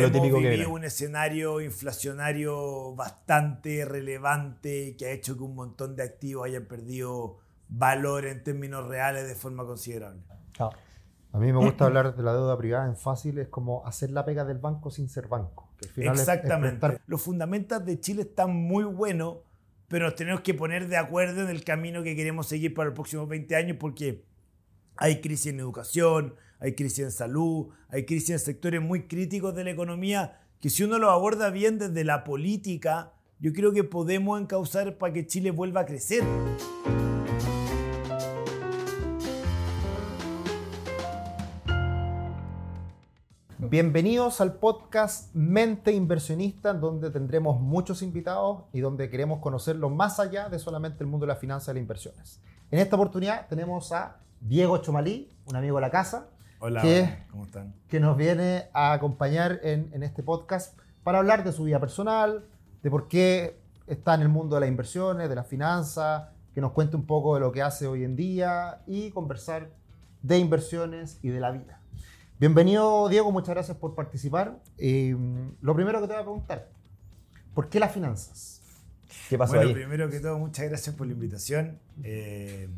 [0.00, 0.66] lo Hemos típico que viene.
[0.66, 7.38] un escenario inflacionario bastante relevante que ha hecho que un montón de activos hayan perdido
[7.68, 10.20] valor en términos reales de forma considerable.
[10.58, 10.70] Ah,
[11.32, 14.24] A mí me gusta hablar de la deuda privada en fácil, es como hacer la
[14.24, 15.70] pega del banco sin ser banco.
[15.78, 16.80] que al final es- es Exactamente.
[16.80, 19.38] prestar- Los fundamentos de Chile están muy buenos,
[19.86, 22.94] pero nos tenemos que poner de acuerdo en el camino que queremos seguir para los
[22.96, 24.24] próximos 20 años porque
[24.96, 26.34] hay crisis en educación,
[26.64, 30.82] hay crisis en salud, hay crisis en sectores muy críticos de la economía que si
[30.82, 35.50] uno lo aborda bien desde la política, yo creo que podemos encauzar para que Chile
[35.50, 36.24] vuelva a crecer.
[43.58, 50.48] Bienvenidos al podcast Mente Inversionista, donde tendremos muchos invitados y donde queremos conocerlo más allá
[50.48, 52.40] de solamente el mundo de la finanza y las inversiones.
[52.70, 56.30] En esta oportunidad tenemos a Diego Chomalí, un amigo de la casa,
[56.66, 57.74] Hola, hola, ¿cómo están?
[57.90, 62.46] que nos viene a acompañar en, en este podcast para hablar de su vida personal,
[62.82, 66.72] de por qué está en el mundo de las inversiones, de las finanzas, que nos
[66.72, 69.68] cuente un poco de lo que hace hoy en día y conversar
[70.22, 71.80] de inversiones y de la vida.
[72.40, 74.58] Bienvenido Diego, muchas gracias por participar.
[74.78, 75.14] Eh,
[75.60, 76.70] lo primero que te voy a preguntar,
[77.52, 78.62] ¿por qué las finanzas?
[79.28, 79.74] ¿Qué pasó Bueno, ahí?
[79.74, 81.78] primero que todo, muchas gracias por la invitación.
[82.02, 82.70] Eh,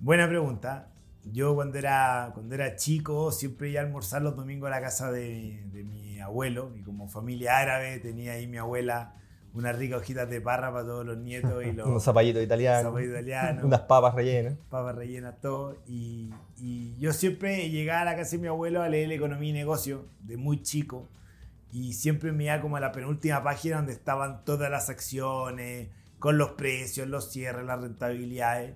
[0.00, 0.88] buena pregunta.
[1.32, 5.10] Yo cuando era, cuando era chico siempre iba a almorzar los domingos a la casa
[5.10, 9.14] de, de mi abuelo y como familia árabe tenía ahí mi abuela
[9.54, 13.64] unas ricas hojitas de parra para todos los nietos y los Unos zapallitos italianos, italianos,
[13.64, 14.54] unas papas rellenas.
[14.68, 15.76] papas rellenas, todo.
[15.86, 19.52] Y, y yo siempre llegaba a la casa de mi abuelo a leer economía y
[19.52, 21.08] negocio de muy chico.
[21.72, 26.38] Y siempre me iba como a la penúltima página donde estaban todas las acciones, con
[26.38, 28.74] los precios, los cierres, las rentabilidades.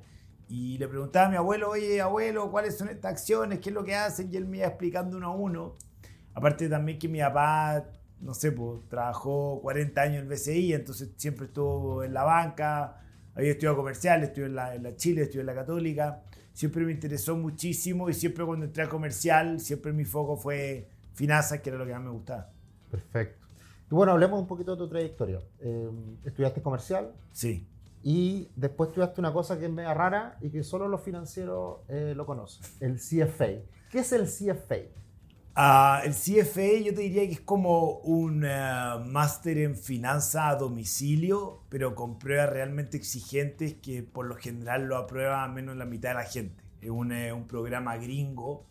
[0.49, 3.59] Y le preguntaba a mi abuelo, oye, abuelo, ¿cuáles son estas acciones?
[3.59, 4.33] ¿Qué es lo que hacen?
[4.33, 5.77] Y él me iba explicando uno a uno.
[6.33, 7.85] Aparte también que mi papá,
[8.21, 13.01] no sé, pues trabajó 40 años en el BCI, entonces siempre estuvo en la banca,
[13.35, 16.23] había estudiado comercial, estudió en la, en la Chile, estudió en la Católica.
[16.53, 21.61] Siempre me interesó muchísimo y siempre cuando entré a comercial, siempre mi foco fue finanzas,
[21.61, 22.51] que era lo que más me gustaba.
[22.91, 23.47] Perfecto.
[23.91, 25.41] Y bueno, hablemos un poquito de tu trayectoria.
[25.61, 25.91] Eh,
[26.25, 27.68] estudiaste comercial Sí.
[28.03, 32.13] Y después estudiaste una cosa que es media rara y que solo los financieros eh,
[32.17, 33.63] lo conocen, el CFA.
[33.91, 34.77] ¿Qué es el CFA?
[35.55, 38.51] Ah, el CFA yo te diría que es como un eh,
[39.05, 44.97] máster en finanza a domicilio, pero con pruebas realmente exigentes que por lo general lo
[44.97, 46.63] aprueba menos la mitad de la gente.
[46.81, 48.67] Es un, eh, programa gringo,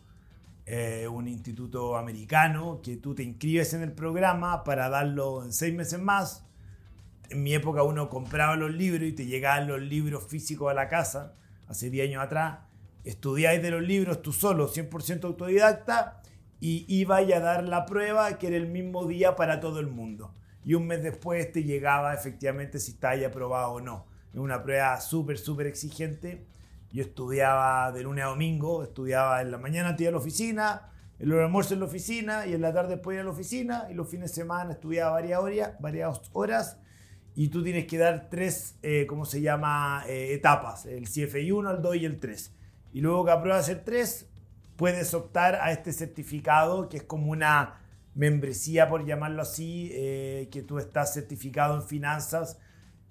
[1.10, 5.98] un instituto americano, que tú te inscribes en el programa para darlo en seis meses
[5.98, 6.47] más.
[7.30, 10.88] En mi época uno compraba los libros y te llegaban los libros físicos a la
[10.88, 11.34] casa,
[11.66, 12.60] hace 10 años atrás.
[13.04, 16.22] Estudiáis de los libros tú solo, 100% autodidacta,
[16.60, 20.34] y ibais a dar la prueba que era el mismo día para todo el mundo.
[20.64, 24.06] Y un mes después te llegaba efectivamente si estáis aprobado o no.
[24.32, 26.46] Es una prueba súper, súper exigente.
[26.90, 30.90] Yo estudiaba de lunes a domingo, estudiaba en la mañana, te iba a la oficina,
[31.18, 33.94] el almuerzo en la oficina y en la tarde después iba a la oficina y
[33.94, 36.78] los fines de semana estudiaba varias horas, varias horas
[37.38, 40.02] y tú tienes que dar tres, eh, ¿cómo se llama?
[40.08, 42.52] Eh, etapas, el CFI 1, el 2 y el 3.
[42.92, 44.26] Y luego que apruebas el 3,
[44.74, 47.78] puedes optar a este certificado que es como una
[48.16, 52.58] membresía, por llamarlo así, eh, que tú estás certificado en finanzas,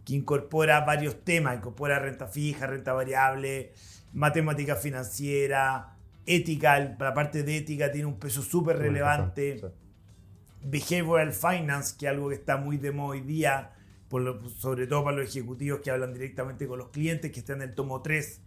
[0.04, 3.72] que incorpora varios temas, incorpora renta fija, renta variable,
[4.12, 5.96] matemática financiera,
[6.26, 9.68] ética, la parte de ética tiene un peso súper relevante Sí.
[10.64, 13.72] behavioral finance, que es algo que está muy de moda hoy día,
[14.10, 17.54] por lo- sobre todo para los ejecutivos que hablan directamente con los clientes, que está
[17.54, 18.42] en el tomo 3,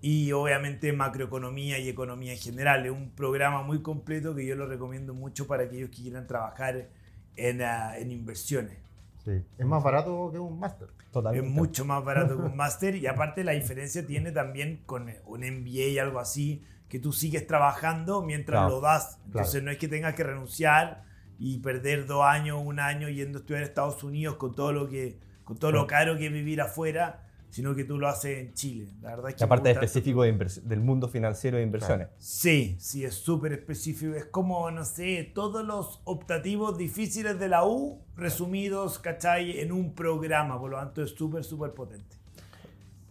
[0.00, 2.84] y obviamente macroeconomía y economía en general.
[2.86, 6.88] Es un programa muy completo que yo lo recomiendo mucho para aquellos que quieran trabajar
[7.36, 8.76] en, ah, en inversiones.
[9.24, 9.42] Sí.
[9.58, 10.88] Es más barato que un máster.
[11.10, 11.46] Totalmente.
[11.48, 15.40] Es mucho más barato que un máster y aparte la diferencia tiene también con un
[15.40, 19.18] MBA y algo así, que tú sigues trabajando mientras Claro, lo das.
[19.26, 19.64] Entonces claro.
[19.66, 21.04] no es que tengas que renunciar
[21.38, 24.88] y perder dos años, un año yendo a estudiar a Estados Unidos con todo lo
[24.88, 28.52] que con todo lo caro que es vivir afuera, sino que tú lo haces en
[28.54, 28.88] Chile.
[29.00, 30.32] La verdad es que La parte específico de
[30.64, 32.08] del mundo financiero de inversiones.
[32.18, 34.12] Sí, sí, es súper específico.
[34.14, 39.60] Es como, no sé, todos los optativos difíciles de la U resumidos, ¿cachai?
[39.60, 40.58] En un programa.
[40.58, 42.16] Por lo tanto, es súper, súper potente.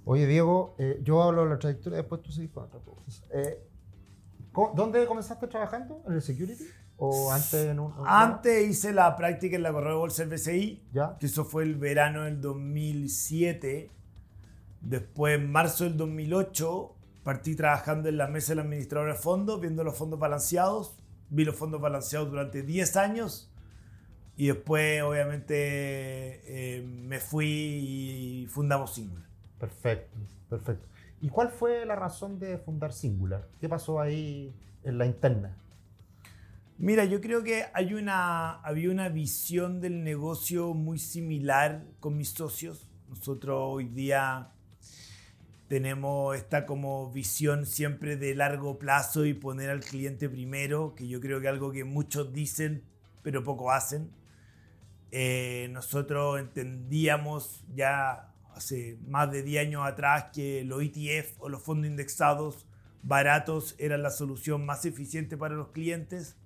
[0.04, 3.24] Oye, Diego, eh, yo hablo de la trayectoria, después tú sigues con otras cosas.
[3.34, 3.60] Eh,
[4.52, 6.04] ¿co- ¿Dónde comenzaste trabajando?
[6.06, 6.66] ¿En el security?
[6.98, 7.94] ¿O antes en un...?
[8.06, 11.18] Antes hice la práctica en la Correo de Bolsa del BCI, ¿Ya?
[11.20, 13.92] que eso fue el verano del 2007.
[14.82, 19.84] Después, en marzo del 2008, partí trabajando en la mesa del administrador de fondos, viendo
[19.84, 20.96] los fondos balanceados.
[21.30, 23.52] vi los fondos balanceados durante 10 años
[24.38, 29.26] y después obviamente eh, me fui y fundamos Singular.
[29.60, 30.18] Perfecto,
[30.50, 30.88] perfecto.
[31.22, 33.48] ¿Y cuál fue la razón de fundar Singular?
[33.60, 34.54] ¿Qué pasó ahí
[34.84, 35.56] en la interna?
[36.78, 42.30] Mira, yo creo que hay una, había una visión del negocio muy similar con mis
[42.30, 42.90] socios.
[43.08, 44.52] Nosotros hoy día
[45.70, 51.22] tenemos esta como visión siempre de largo plazo y poner al cliente primero, que yo
[51.22, 52.84] creo que es algo que muchos dicen
[53.26, 54.12] pero poco hacen.
[55.12, 61.64] Eh, nosotros entendíamos ya hace más de 10 años atrás que los ETF o los
[61.64, 62.68] fondos indexados
[63.02, 66.38] baratos eran la solución más eficiente para los clientes,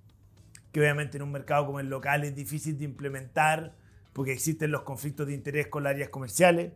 [0.72, 3.74] que obviamente en un mercado como el local es difícil de implementar
[4.12, 6.72] porque existen los conflictos de interés con las áreas comerciales.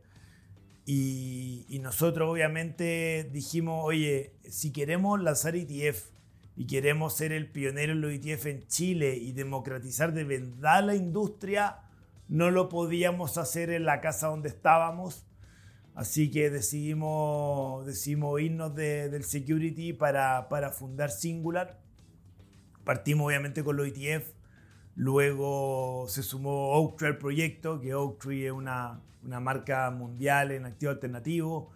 [0.87, 6.11] Y, y nosotros obviamente dijimos, oye, si queremos lanzar ETF
[6.57, 10.95] y queremos ser el pionero en los ETF en Chile y democratizar de verdad la
[10.95, 11.79] industria,
[12.29, 15.27] no lo podíamos hacer en la casa donde estábamos.
[15.95, 21.81] Así que decidimos, decidimos irnos de- del security para, para fundar Singular.
[22.85, 24.31] Partimos obviamente con los ETF.
[24.97, 30.93] Luego se sumó Oaktree al proyecto, que Oaktree es una, una marca mundial en activo
[30.93, 31.73] alternativo.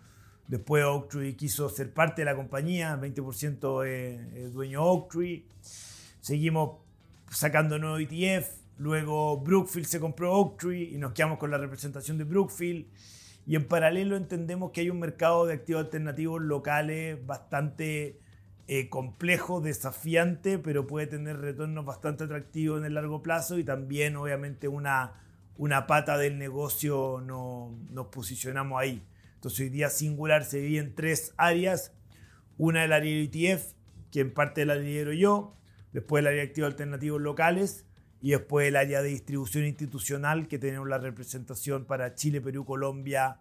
[0.47, 5.45] Después Oaktree quiso ser parte de la compañía, 20% es, es dueño Oaktree.
[6.21, 6.79] Seguimos
[7.31, 8.49] sacando nuevos ETF.
[8.79, 12.87] Luego Brookfield se compró Oaktree y nos quedamos con la representación de Brookfield.
[13.47, 18.21] Y en paralelo entendemos que hay un mercado de activos alternativos locales bastante
[18.71, 24.15] eh, complejo, desafiante, pero puede tener retornos bastante atractivos en el largo plazo y también
[24.17, 25.15] obviamente una,
[25.57, 29.03] una pata del negocio no, nos posicionamos ahí.
[29.37, 31.95] Entonces hoy día Singular se divide en tres áreas.
[32.59, 33.73] Una el área ETF,
[34.11, 35.57] que en parte la lidero yo,
[35.95, 37.87] después el área de activos alternativos locales
[38.21, 43.39] y después el área de distribución institucional que tenemos la representación para Chile, Perú, Colombia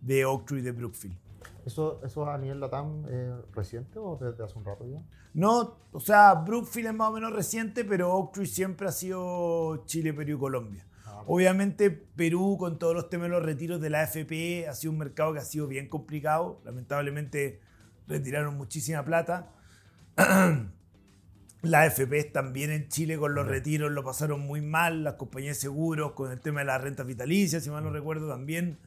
[0.00, 1.27] de Oaktree y de Brookfield.
[1.68, 5.02] ¿Eso, eso a nivel LATAM eh, reciente o desde hace un rato ya?
[5.34, 10.14] No, o sea, Brookfield es más o menos reciente, pero Oaktree siempre ha sido Chile,
[10.14, 10.86] Perú y Colombia.
[11.04, 14.92] Ah, Obviamente Perú con todos los temas de los retiros de la AFP ha sido
[14.92, 16.62] un mercado que ha sido bien complicado.
[16.64, 17.60] Lamentablemente
[18.06, 19.52] retiraron muchísima plata.
[21.60, 25.04] La AFP también en Chile con los retiros lo pasaron muy mal.
[25.04, 28.26] Las compañías de seguros con el tema de las rentas vitalicias, si mal no recuerdo,
[28.26, 28.78] también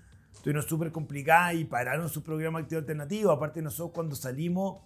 [0.41, 3.31] estuvieron súper complicadas y pararon su programa activo alternativo.
[3.31, 4.81] Aparte nosotros cuando salimos,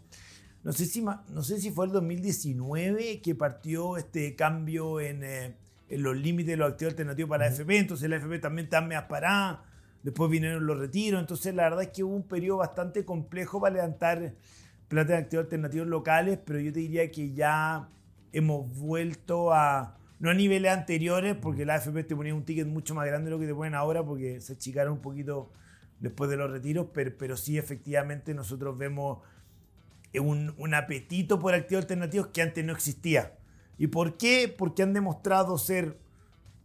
[0.65, 5.55] no sé si, no sé si fue el 2019 que partió este cambio en, eh,
[5.87, 7.77] en los límites de los activos alternativos para la AFP.
[7.77, 9.63] Entonces la AFP también está medio parada.
[10.03, 11.21] Después vinieron los retiros.
[11.21, 14.35] Entonces la verdad es que hubo un periodo bastante complejo para levantar
[14.89, 17.87] plata de activos alternativos locales, pero yo te diría que ya
[18.33, 22.95] hemos vuelto a, no a niveles anteriores, porque la AFP te ponía un ticket mucho
[22.95, 25.51] más grande de lo que te ponen ahora, porque se achicaron un poquito
[25.99, 29.19] después de los retiros, pero, pero sí efectivamente nosotros vemos
[30.19, 33.33] un, un apetito por activos alternativos que antes no existía.
[33.77, 34.53] ¿Y por qué?
[34.55, 35.97] Porque han demostrado ser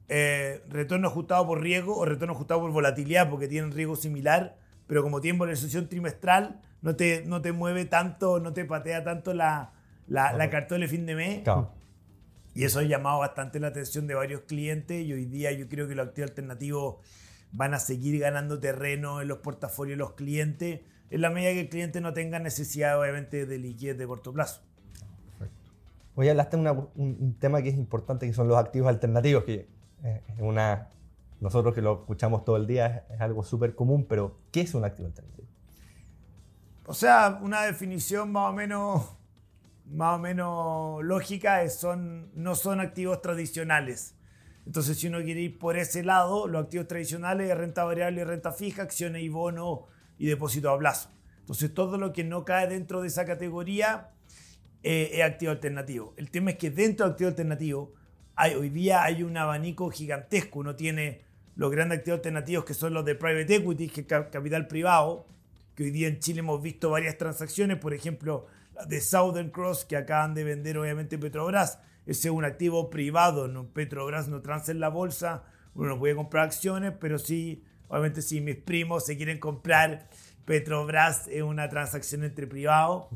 [0.09, 4.57] eh, retorno ajustado por riesgo o retorno ajustado por volatilidad, porque tienen riesgo similar,
[4.87, 9.35] pero como tienen valorización trimestral, no te, no te mueve tanto, no te patea tanto
[9.35, 9.73] la,
[10.07, 11.43] la, la cartola de fin de mes.
[11.43, 11.73] Claro.
[12.55, 15.87] Y eso ha llamado bastante la atención de varios clientes y hoy día yo creo
[15.89, 16.97] que los activos alternativos
[17.53, 20.81] van a seguir ganando terreno en los portafolios de los clientes
[21.11, 24.63] en la medida que el cliente no tenga necesidad obviamente de liquidez de corto plazo.
[26.15, 29.45] Hoy hablaste de una- un, un tema que es importante, que son los activos alternativos,
[29.45, 29.67] que
[30.05, 30.89] eh, es una,
[31.41, 34.75] nosotros que lo escuchamos todo el día es, es algo súper común, pero ¿qué es
[34.75, 35.49] un activo alternativo?
[36.87, 39.17] O sea, una definición más o menos,
[39.91, 44.15] más o menos lógica son, no son activos tradicionales.
[44.67, 48.25] Entonces, si uno quiere ir por ese lado, los activos tradicionales es renta variable y
[48.25, 49.81] renta fija, acciones y bonos
[50.19, 51.11] y depósito a plazo.
[51.41, 54.11] Entonces, todo lo que no cae dentro de esa categoría
[54.83, 56.15] eh, es activo alternativo.
[56.17, 57.95] El tema es que dentro del activo alternativo,
[58.37, 60.61] hay, hoy día hay un abanico gigantesco.
[60.61, 61.23] Uno tiene
[61.57, 65.27] los grandes activos alternativos que son los de private equity, que es ca- capital privado,
[65.75, 68.47] que hoy día en Chile hemos visto varias transacciones, por ejemplo,
[68.89, 71.81] de Southern Cross, que acaban de vender obviamente Petrobras.
[72.07, 75.45] Ese es un activo privado, no, Petrobras no transa en la bolsa,
[75.75, 80.09] uno no puede comprar acciones, pero sí, obviamente si mis primos se quieren comprar
[80.45, 83.07] Petrobras es una transacción entre privados.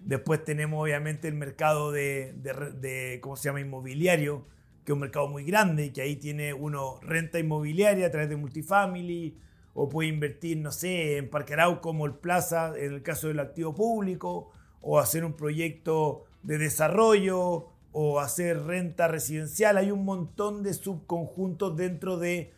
[0.00, 3.60] Después tenemos obviamente el mercado de, de de, ¿cómo se llama?
[3.60, 4.46] Inmobiliario,
[4.84, 8.36] que es un mercado muy grande, que ahí tiene uno renta inmobiliaria a través de
[8.36, 9.38] multifamily,
[9.74, 13.74] o puede invertir, no sé, en Parque Arauco, Mall Plaza, en el caso del activo
[13.74, 14.52] público,
[14.84, 19.78] o hacer un proyecto de desarrollo, o hacer renta residencial.
[19.78, 22.52] Hay un montón de subconjuntos dentro de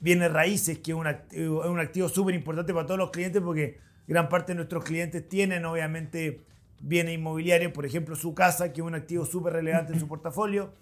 [0.00, 3.40] bienes raíces, que es un activo, es un activo súper importante para todos los clientes
[3.40, 6.40] porque gran parte de nuestros clientes tienen obviamente
[6.80, 10.72] bienes inmobiliarios, por ejemplo su casa, que es un activo súper relevante en su portafolio.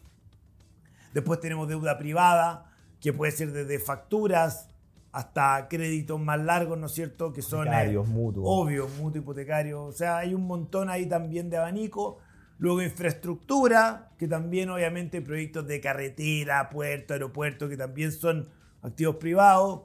[1.13, 4.71] Después tenemos deuda privada, que puede ser desde facturas
[5.19, 7.33] hasta créditos más largos, ¿no es cierto?
[7.33, 8.47] Que son Hipotecarios, mutuos.
[8.49, 9.83] obvio, mutuo hipotecario.
[9.85, 12.19] O sea, hay un montón ahí también de abanico.
[12.59, 18.49] Luego infraestructura, que también obviamente proyectos de carretera, puerto, aeropuerto, que también son
[18.83, 19.83] activos privados.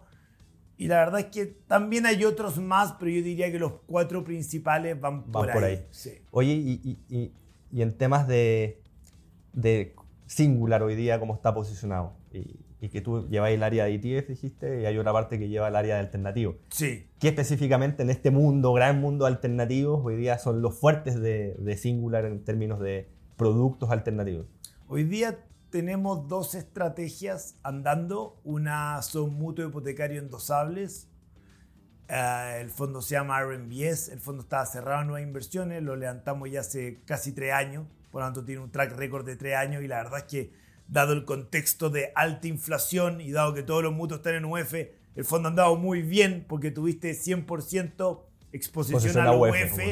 [0.78, 4.24] Y la verdad es que también hay otros más, pero yo diría que los cuatro
[4.24, 5.75] principales van por, Van por ahí.
[5.78, 5.88] ahí.
[5.90, 6.12] Sí.
[6.32, 7.34] Oye, y, y- y-
[7.72, 8.82] y en temas de,
[9.54, 9.96] de
[10.28, 12.13] Singular hoy día, ¿cómo está posicionado?
[12.32, 15.48] Y, y que tú lleváis el área de ETF, dijiste, y hay otra parte que
[15.48, 16.58] lleva el área de alternativo.
[16.70, 17.08] Sí.
[17.18, 21.56] ¿Qué específicamente en este mundo, gran mundo de alternativos, hoy día son los fuertes de,
[21.60, 24.48] de Singular en términos de productos alternativos?
[24.90, 28.42] Hoy día tenemos dos estrategias andando.
[28.44, 31.08] Una son mutuo hipotecario endosables.
[32.10, 34.10] Eh, el fondo se llama RMBS.
[34.10, 35.82] El fondo estaba cerrado en nuevas inversiones.
[35.82, 37.88] Lo levantamos ya hace casi tres años.
[38.12, 39.82] Por lo tanto, tiene un track record de tres años.
[39.84, 43.84] Y la verdad es que, dado el contexto de alta inflación y dado que todos
[43.84, 44.74] los mutuos están en UF,
[45.16, 48.22] el fondo ha andado muy bien porque tuviste 100%
[48.52, 49.80] exposición Posición a la a UEF, UF.
[49.80, 49.92] como.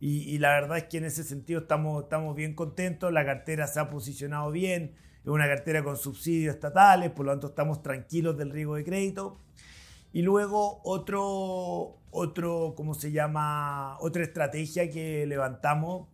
[0.00, 3.12] Y, y la verdad es que en ese sentido estamos, estamos bien contentos.
[3.12, 4.94] La cartera se ha posicionado bien.
[5.22, 9.38] Es una cartera con subsidios estatales, por lo tanto estamos tranquilos del riesgo de crédito.
[10.12, 13.98] Y luego otro, otro, ¿cómo se llama?
[14.00, 16.08] Otra estrategia que levantamos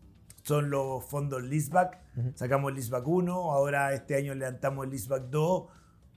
[0.47, 1.99] son los fondos leaseback.
[2.37, 5.65] Sacamos el leaseback 1, ahora este año levantamos el leaseback 2,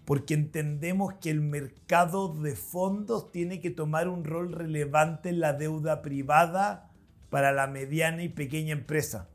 [0.06, 5.54] porque entendemos que el mercado de fondos tiene que tomar un rol relevante en la
[5.54, 6.92] deuda privada
[7.32, 9.30] para la mediana y pequeña empresa.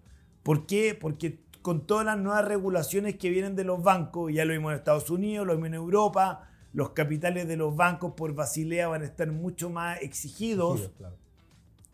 [0.45, 0.97] ¿Por qué?
[0.99, 4.79] Porque con todas las nuevas regulaciones que vienen de los bancos, ya lo vimos en
[4.79, 9.07] Estados Unidos, lo vimos en Europa, los capitales de los bancos por Basilea van a
[9.07, 10.93] estar mucho más exigidos.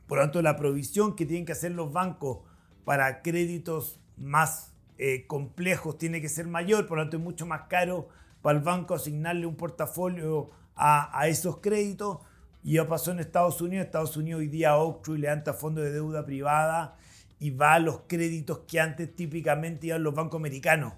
[0.07, 2.50] Por lo tanto, la provisión que tienen que hacer los bancos
[2.85, 7.63] para créditos más eh, complejos tiene que ser mayor, por lo tanto es mucho más
[7.69, 8.09] caro
[8.43, 12.19] para el banco asignarle un portafolio a, a esos créditos.
[12.63, 13.87] Y ya pasó en Estados Unidos.
[13.87, 16.97] Estados Unidos hoy día Oaktree levanta fondos de deuda privada
[17.39, 20.93] y va a los créditos que antes típicamente iban los bancos americanos.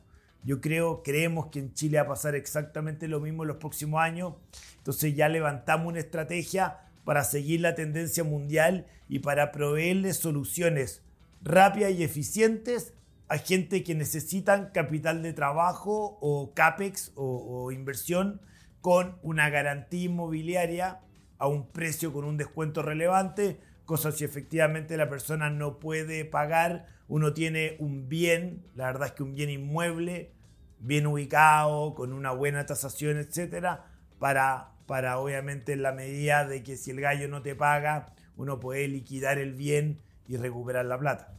[0.45, 4.01] Yo creo, creemos que en Chile va a pasar exactamente lo mismo en los próximos
[4.01, 4.35] años.
[4.79, 11.03] Entonces ya levantamos una estrategia para seguir la tendencia mundial y para proveerles soluciones
[11.43, 12.95] rápidas y eficientes
[13.29, 18.41] a gente que necesitan capital de trabajo o CAPEX o, o inversión
[18.81, 21.01] con una garantía inmobiliaria
[21.39, 26.87] a un precio con un descuento relevante, cosa si efectivamente la persona no puede pagar,
[27.09, 30.33] uno tiene un bien, la verdad es que un bien inmueble,
[30.79, 33.87] bien ubicado, con una buena tasación, etcétera,
[34.19, 38.61] para, para obviamente en la medida de que si el gallo no te paga, uno
[38.61, 41.33] puede liquidar el bien y recuperar la plata.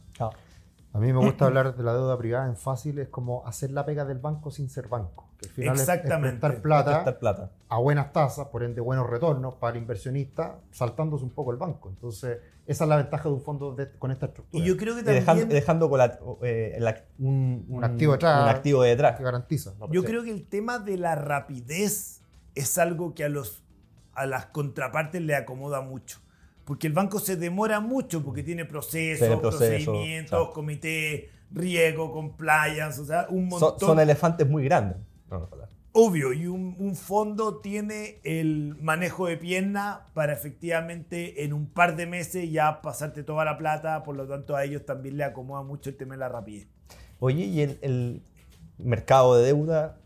[0.92, 3.84] A mí me gusta hablar de la deuda privada en fácil, es como hacer la
[3.84, 5.28] pega del banco sin ser banco.
[5.40, 6.38] Que al final es- es Exactamente.
[6.38, 7.50] prestar plata Prestar plata.
[7.68, 11.88] a buenas tasas, por ende buenos retornos para el inversionista, saltándose un poco el banco.
[11.88, 14.62] Entonces, esa es la ventaja de un fondo de- con esta estructura.
[14.62, 15.48] Y yo creo que Y dejando, también...
[15.48, 18.42] dejando colat- eh, el ac- un, Un activo detrás.
[18.44, 19.16] un activo detrás.
[19.16, 19.74] que garantiza.
[19.80, 19.90] ¿no?
[19.90, 20.06] Yo Sí.
[20.06, 22.22] creo que el tema de la rapidez
[22.54, 23.64] es algo que a, los,
[24.14, 26.20] a las contrapartes le acomoda mucho.
[26.64, 30.52] Porque el banco se demora mucho porque tiene procesos, Tiene procedimientos, claro.
[30.52, 33.78] comité, riesgo, compliance, o sea, un montón.
[33.78, 34.98] son elefantes muy grandes.
[35.30, 35.48] No.
[35.96, 41.94] Obvio, y un, un fondo tiene el manejo de pierna para efectivamente en un par
[41.94, 45.62] de meses ya pasarte toda la plata, por lo tanto a ellos también le acomoda
[45.62, 46.66] mucho el tema de la rapidez.
[47.20, 48.22] Oye, y el, el
[48.78, 50.00] mercado de deuda,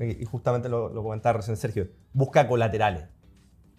[0.00, 3.04] eh, y justamente lo, lo comentaba recién Sergio, busca colaterales.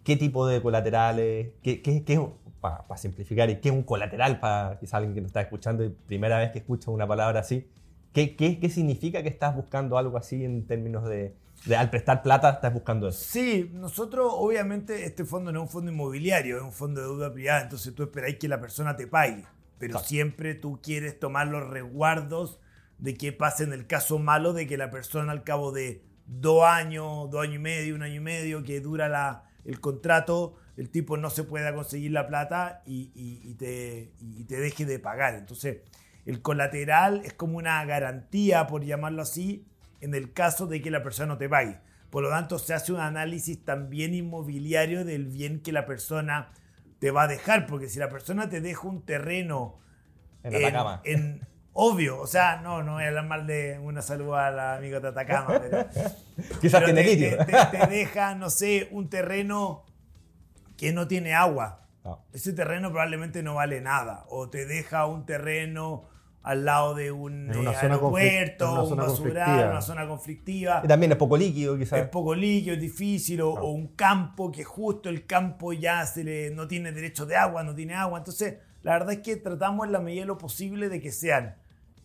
[0.03, 1.49] ¿Qué tipo de colaterales?
[1.61, 2.19] ¿Qué, qué, qué
[2.63, 5.89] para simplificar, ¿y ¿qué es un colateral para quizá alguien que nos está escuchando y
[5.89, 7.67] primera vez que escucha una palabra así?
[8.13, 12.23] ¿Qué, qué, qué significa que estás buscando algo así en términos de, de al prestar
[12.23, 13.19] plata estás buscando eso?
[13.19, 17.33] Sí, nosotros obviamente este fondo no es un fondo inmobiliario, es un fondo de deuda
[17.33, 19.43] privada, entonces tú esperáis que la persona te pague,
[19.77, 22.61] pero siempre tú quieres tomar los resguardos
[22.97, 26.63] de que pase en el caso malo de que la persona al cabo de dos
[26.63, 30.89] años, dos años y medio, un año y medio que dura la, el contrato, el
[30.89, 34.99] tipo no se pueda conseguir la plata y, y- y te, y te deje de
[34.99, 35.35] pagar.
[35.35, 35.77] Entonces,
[36.25, 39.65] el colateral es como una garantía, por llamarlo así,
[40.01, 41.79] en el caso de que la persona no te pague.
[42.09, 46.51] Por lo tanto, se hace un análisis también inmobiliario del bien que la persona
[46.99, 49.79] te va a dejar, porque si la persona te deja un terreno
[51.03, 51.41] en,
[51.75, 55.07] Obvio, o sea, no, no voy a hablar mal de una salud al amigo de
[55.07, 55.87] Atacama, pero,
[56.61, 57.37] Quizás tiene te, litio.
[57.45, 59.83] te- te- deja, no sé, un terreno
[60.77, 61.87] que no tiene agua.
[62.03, 62.25] No.
[62.33, 64.25] Ese terreno probablemente no vale nada.
[64.29, 66.03] O te deja un terreno
[66.43, 70.81] al lado de un eh, aeropuerto, un basural, una zona conflictiva.
[70.83, 71.99] Y también es poco líquido, quizás.
[71.99, 76.23] Es poco líquido, es difícil, o, o un campo que justo el campo ya se
[76.23, 78.17] le, no tiene derecho de agua, no tiene agua.
[78.19, 81.55] Entonces, la verdad es que tratamos en la medida de lo posible de que sean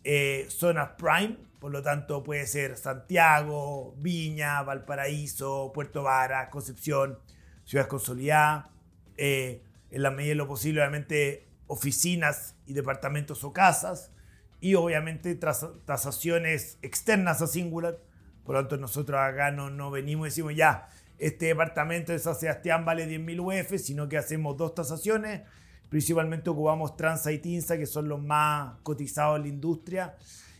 [0.04, 7.18] eh, zonas prime, por lo tanto puede ser Santiago, Viña, Valparaíso, Puerto Vara, Concepción,
[7.64, 8.70] ciudades consolidadas.
[9.16, 14.12] eh, en la medida de lo posible, obviamente, oficinas y departamentos o casas.
[14.60, 17.98] Y obviamente tasaciones externas a Singular.
[18.44, 20.88] Por lo tanto, nosotros acá no, no venimos y decimos ya,
[21.18, 25.42] este departamento de San Sebastián vale 10.000 UF, sino que hacemos dos tasaciones.
[25.88, 30.16] Principalmente ocupamos Transa y Tinsa, que son los más cotizados en la industria.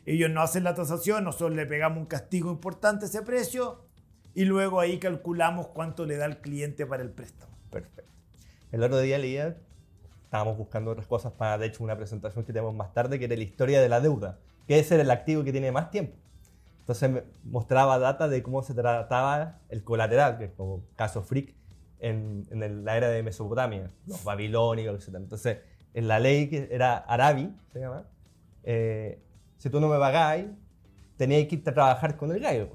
[0.07, 3.85] Ellos no hacen la tasación, nosotros le pegamos un castigo importante a ese precio
[4.35, 7.53] y luego ahí calculamos cuánto le da el cliente para el préstamo.
[7.71, 8.11] Perfecto.
[8.73, 9.59] El otro día leía,
[10.25, 13.37] estábamos buscando otras cosas para, de hecho, una presentación que tenemos más tarde, que era
[13.37, 16.17] la historia de la deuda, que es el activo que tiene más tiempo.
[16.81, 21.55] Entonces mostraba data de cómo se trataba el colateral, que es como caso freak,
[22.01, 25.17] en, en el- la era de Mesopotamia, los babilónicos, etc.
[25.17, 25.59] Entonces,
[25.95, 28.07] en la ley que era Arabi, se llama,
[28.63, 29.23] eh,
[29.59, 30.47] si tú no me pagáis,
[31.17, 32.69] tenías que irte a trabajar con el gallo.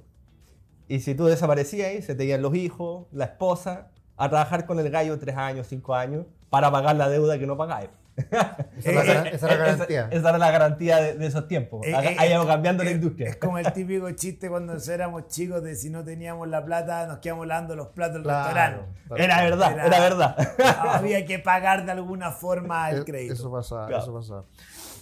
[0.87, 4.89] Y si tú desaparecías, se te iban los hijos, la esposa, a trabajar con el
[4.89, 7.89] gallo tres años, cinco años, para pagar la deuda que no pagáis.
[8.15, 10.07] Esa era, la- esa era la garantía.
[10.11, 11.85] Esa, era la garantía de, de esos tiempos.
[11.85, 13.29] Eh, Ha, eh, ha ido cambiando la industria.
[13.29, 17.19] Es como el típico chiste cuando éramos chicos de si no teníamos la plata, nos
[17.19, 18.85] quedamos lavando los platos del Claro.
[19.09, 19.23] restaurante.
[19.23, 20.35] Era verdad, Era- era, verdad.
[20.89, 23.33] Había que pagar de alguna forma el Eh, crédito.
[23.33, 24.03] Eso pasa, Claro.
[24.03, 24.43] eso pasa.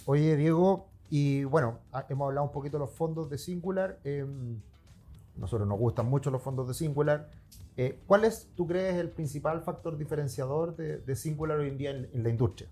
[0.06, 3.98] Oye, Diego, y bueno, ha- hemos hablado un poquito de los fondos de Singular.
[4.04, 4.24] eh,
[5.36, 7.28] nosotros nos gustan mucho los fondos de Singular.
[7.78, 11.90] Eh, ¿Cuál es, tú crees, el principal factor diferenciador de, de Singular hoy en día
[11.90, 12.68] en, en la industria?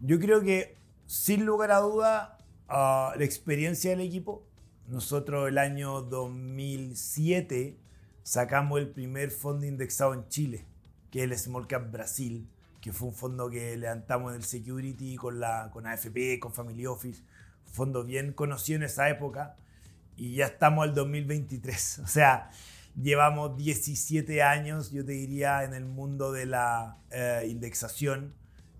[0.00, 4.44] Yo creo que, sin lugar a duda, ah, la experiencia del equipo.
[4.86, 7.76] Nosotros el año 2007
[8.22, 10.64] sacamos el primer fondo indexado en Chile,
[11.10, 12.48] que es el Small Cap Brasil,
[12.80, 16.86] que fue un fondo que levantamos en el Security con, la, con AFP, con Family
[16.86, 17.22] Office.
[17.64, 19.56] Fondo bien conocido en esa época.
[20.16, 21.98] Y ya estamos al 2023.
[22.04, 22.50] O sea,
[22.94, 28.32] llevamos 17 años, yo te diría, en el mundo de la eh, indexación.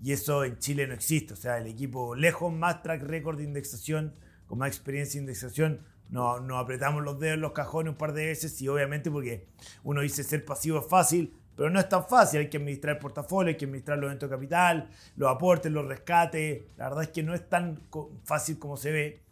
[0.03, 1.35] Y eso en Chile no existe.
[1.35, 4.15] O sea, el equipo lejos más track record de indexación,
[4.47, 8.13] con más experiencia de indexación, nos no apretamos los dedos en los cajones un par
[8.13, 8.61] de veces.
[8.63, 9.49] Y obviamente porque
[9.83, 12.41] uno dice ser pasivo es fácil, pero no es tan fácil.
[12.41, 15.87] Hay que administrar el portafolio, hay que administrar los eventos de capital, los aportes, los
[15.87, 16.63] rescates.
[16.77, 17.83] La verdad es que no es tan
[18.25, 19.23] fácil como se ve.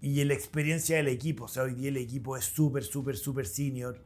[0.00, 1.44] Y la experiencia del equipo.
[1.44, 4.02] O sea, hoy día el equipo es súper, súper, súper senior.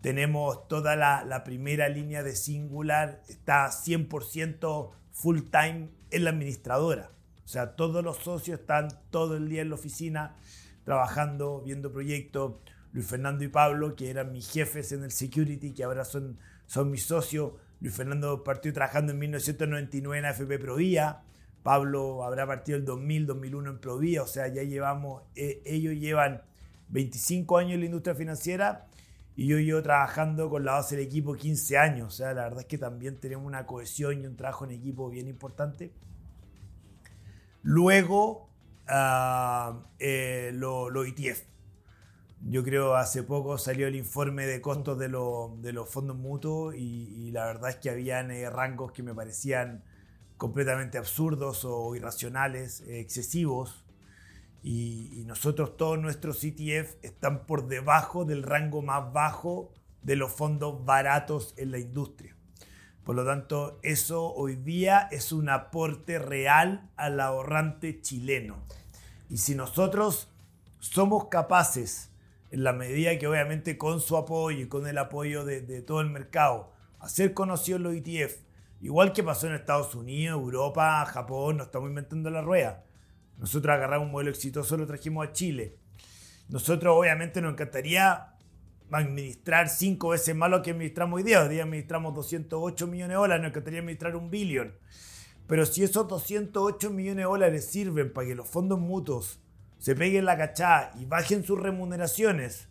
[0.00, 7.10] Tenemos toda la, la primera línea de Singular, está 100% full time en la administradora.
[7.44, 10.36] O sea, todos los socios están todo el día en la oficina
[10.84, 12.54] trabajando, viendo proyectos.
[12.92, 16.90] Luis Fernando y Pablo, que eran mis jefes en el security, que ahora son, son
[16.90, 17.52] mis socios.
[17.80, 21.20] Luis Fernando partió trabajando en 1999 en AFP Provía.
[21.62, 24.22] Pablo habrá partido el 2000, 2001 en Provía.
[24.22, 26.42] O sea, ya llevamos, eh, ellos llevan
[26.88, 28.86] 25 años en la industria financiera
[29.40, 32.08] y yo llevo trabajando con la base del equipo 15 años.
[32.14, 35.08] O sea, la verdad es que también tenemos una cohesión y un trabajo en equipo
[35.10, 35.92] bien importante.
[37.62, 38.48] Luego,
[38.88, 41.44] ah, eh, lo, lo ETF.
[42.42, 46.74] Yo creo hace poco salió el informe de costos de, lo- de los fondos mutuos
[46.76, 46.80] y,
[47.28, 49.84] y la verdad es que habían eh, rangos que me parecían
[50.38, 53.84] completamente absurdos o irracionales, eh, excesivos.
[54.62, 60.84] Y, nosotros todos nuestros ETF están por debajo del rango más bajo de los fondos
[60.84, 62.34] baratos en la industria.
[63.04, 68.56] Por lo tanto, eso hoy día es un aporte real al ahorrante chileno.
[69.28, 70.28] Y si nosotros
[70.80, 72.10] somos capaces,
[72.50, 76.00] en la medida que obviamente con su apoyo y con el apoyo de, de todo
[76.00, 78.36] el mercado, hacer conocidos los ETF,
[78.80, 82.84] igual que pasó en Estados Unidos, Europa, Japón, no estamos inventando la rueda.
[83.40, 85.78] Nosotros agarramos un modelo exitoso, lo trajimos a Chile.
[86.50, 88.34] Nosotros obviamente nos encantaría
[88.90, 91.42] administrar cinco veces más lo que administramos hoy día.
[91.42, 94.74] Hoy día administramos 208 millones de dólares, nos encantaría administrar un billón.
[95.46, 99.40] Pero si esos 208 millones de dólares sirven para que los fondos mutuos
[99.78, 102.68] se peguen la cachada y bajen sus remuneraciones,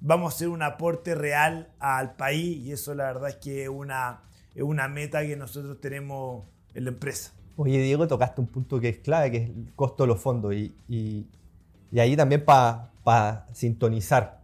[0.00, 3.68] vamos a hacer un aporte real al país y eso la verdad es que es
[3.68, 4.22] una,
[4.54, 7.32] es una meta que nosotros tenemos en la empresa.
[7.56, 10.54] Oye, Diego, tocaste un punto que es clave, que es el costo de los fondos.
[10.54, 11.26] Y, y-
[11.92, 14.42] y ahí también para sintonizar.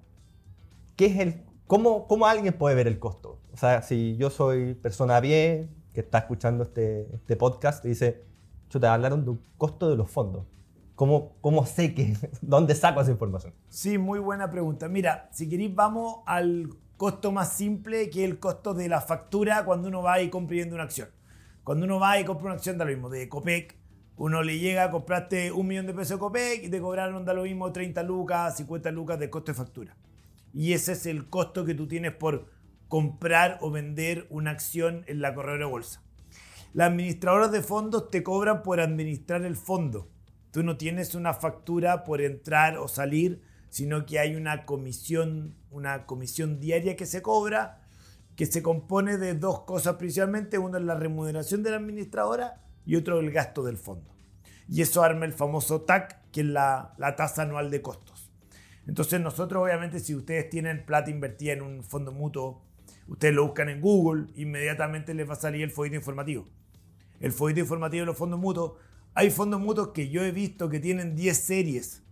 [0.94, 3.40] ¿Qué es el, cómo, ¿Cómo alguien puede ver el costo?
[3.52, 8.22] O sea, si yo soy persona pie que está escuchando este, este podcast y dice,
[8.68, 10.46] yo te hablaron de un costo de los fondos.
[10.94, 13.52] ¿Cómo, cómo sé que, dónde saco esa información?
[13.68, 14.88] Sí, muy buena pregunta.
[14.88, 19.64] Mira, si queréis vamos al costo más simple, que es el costo de la factura
[19.64, 21.08] cuando uno va y compra una acción.
[21.64, 23.76] Cuando uno va y compra una acción da lo mismo, de Copec,
[24.16, 27.44] uno le llega, compraste un millón de pesos de Copec y te cobraron da lo
[27.44, 29.96] mismo 30 lucas, 50 lucas de costo de factura.
[30.52, 32.50] Y ese es el costo que tú tienes por
[32.88, 36.02] comprar o vender una acción en la corredora de bolsa.
[36.72, 40.08] Las administradoras de fondos te cobran por administrar el fondo.
[40.50, 46.06] Tú no tienes una factura por entrar o salir, sino que hay una comisión, una
[46.06, 47.79] comisión diaria que se cobra,
[48.40, 50.56] que se compone de dos cosas principalmente.
[50.56, 54.10] Una es la remuneración de la administradora y otro el gasto del fondo.
[54.66, 58.30] Y eso arma el famoso TAC, que es la, la tasa anual de costos.
[58.86, 62.64] Entonces nosotros obviamente si ustedes tienen plata invertida en un fondo mutuo,
[63.08, 66.46] ustedes lo buscan en Google, inmediatamente les va a salir el folleto informativo.
[67.20, 68.78] El folleto informativo de los fondos mutuos,
[69.12, 72.02] hay fondos mutuos que yo he visto que tienen 10 series.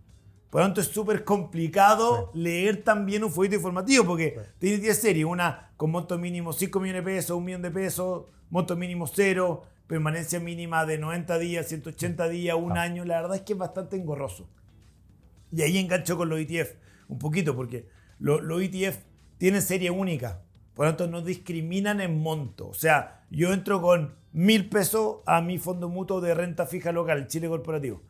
[0.49, 5.25] Por lo tanto, es súper complicado leer también un folleto informativo porque tiene 10 series,
[5.25, 9.63] una con monto mínimo 5 millones de pesos, 1 millón de pesos, monto mínimo 0,
[9.85, 12.81] permanencia mínima de 90 días, 180 días, un Ah.
[12.81, 13.05] año.
[13.05, 14.47] La verdad es que es bastante engorroso.
[15.51, 16.75] Y ahí engancho con los ETF
[17.07, 17.87] un poquito, porque
[18.19, 18.99] lo- los ETF
[19.37, 20.41] tienen serie única.
[20.73, 22.69] Por lo tanto, no discriminan en monto.
[22.69, 27.27] O sea, yo entro con mil pesos a mi fondo mutuo de renta fija local,
[27.27, 28.01] Chile Corporativo.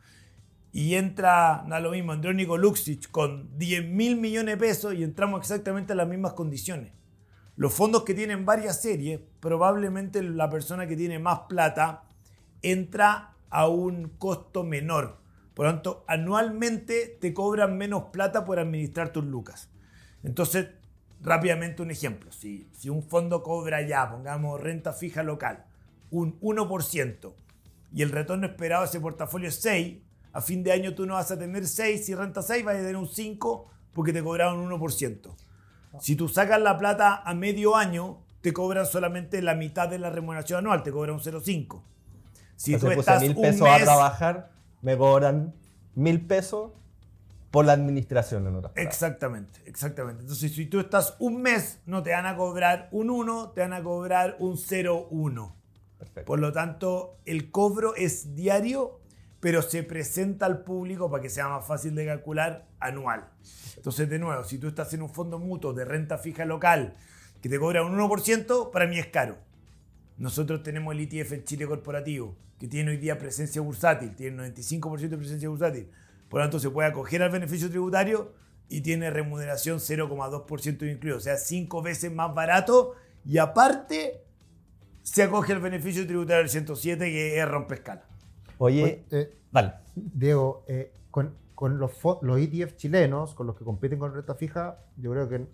[0.72, 5.40] Y entra, da lo mismo, Andrónico Luxich con 10 mil millones de pesos y entramos
[5.40, 6.92] exactamente a las mismas condiciones.
[7.56, 12.04] Los fondos que tienen varias series, probablemente la persona que tiene más plata
[12.62, 15.18] entra a un costo menor.
[15.54, 19.70] Por lo tanto, anualmente te cobran menos plata por administrar tus lucas.
[20.22, 20.68] Entonces,
[21.20, 22.30] rápidamente un ejemplo.
[22.32, 25.66] Si, si un fondo cobra ya, pongamos renta fija local,
[26.10, 27.34] un 1%
[27.92, 29.98] y el retorno esperado de ese portafolio es 6,
[30.32, 32.78] a fin de año tú no vas a tener 6, si renta 6 vas a
[32.78, 35.34] tener un 5 porque te cobraron un 1%.
[36.00, 40.10] Si tú sacas la plata a medio año, te cobran solamente la mitad de la
[40.10, 41.82] remuneración anual, te cobran un 0,5.
[42.56, 45.54] Si Entonces tú estás mil un pesos a mes, trabajar, me cobran
[45.94, 46.72] mil pesos
[47.50, 48.72] por la administración en otras.
[48.76, 50.22] Exactamente, exactamente.
[50.22, 53.72] Entonces, si tú estás un mes, no te van a cobrar un 1, te van
[53.72, 55.54] a cobrar un 0,1.
[55.98, 56.26] Perfecto.
[56.26, 58.99] Por lo tanto, el cobro es diario,
[59.40, 63.30] pero se presenta al público para que sea más fácil de calcular anual.
[63.76, 66.94] Entonces, de nuevo, si tú estás en un fondo mutuo de renta fija local
[67.40, 69.38] que te cobra un 1%, para mí es caro.
[70.18, 75.08] Nosotros tenemos el ETF en Chile Corporativo, que tiene hoy día presencia bursátil, tiene 95%
[75.08, 75.88] de presencia bursátil.
[76.28, 78.34] Por lo tanto, se puede acoger al beneficio tributario
[78.68, 84.22] y tiene remuneración 0,2% incluido, o sea, cinco veces más barato y aparte
[85.02, 88.09] se acoge al beneficio tributario del 107 que es rompescala.
[88.62, 89.72] Oye, Eh, dale.
[89.94, 91.92] Diego, eh, con, con los,
[92.22, 95.46] los ETF chilenos, con los que compiten con renta fija, yo creo que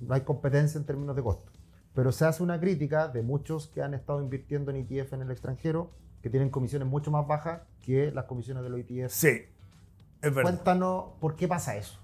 [0.00, 1.52] no hay competencia en términos de costo.
[1.94, 5.30] Pero se hace una crítica de muchos que han estado invirtiendo en ETF en el
[5.30, 5.90] extranjero,
[6.22, 9.12] que tienen comisiones mucho más bajas que las comisiones de los ETF.
[9.12, 10.42] Sí, es verdad.
[10.42, 11.98] Cuéntanos por qué pasa eso.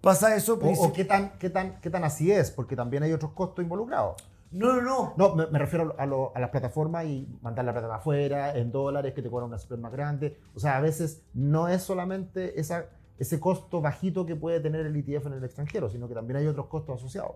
[0.00, 3.12] Pasa eso, O, o qué, tan, qué, tan, qué tan así es, porque también hay
[3.12, 4.14] otros costos involucrados.
[4.50, 5.14] No, no, no.
[5.16, 8.72] No, me, me refiero a, lo- a las plataformas y mandar la plata afuera, en
[8.72, 10.38] dólares, que te cobran una spread más grande.
[10.54, 12.86] O sea, a veces no es solamente esa,
[13.18, 16.46] ese costo bajito que puede tener el ETF en el extranjero, sino que también hay
[16.46, 17.32] otros costos asociados.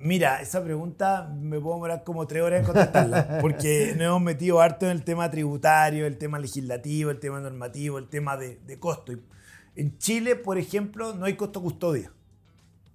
[0.00, 4.60] Mira, esa pregunta me puedo demorar como tres horas en contestarla, porque nos hemos metido
[4.60, 8.78] harto en el tema tributario, el tema legislativo, el tema normativo, el tema de, de
[8.78, 9.12] costo.
[9.74, 12.12] En Chile, por ejemplo, no hay costo custodia.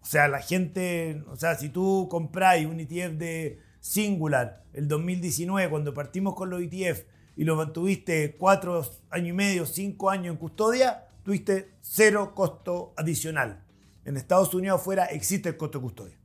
[0.03, 5.69] O sea, la gente, o sea, si tú compráis un ETF de Singular el 2019,
[5.69, 7.05] cuando partimos con los ETF
[7.37, 13.63] y lo mantuviste cuatro años y medio, cinco años en custodia, tuviste cero costo adicional.
[14.03, 16.17] En Estados Unidos afuera existe el costo de custodia.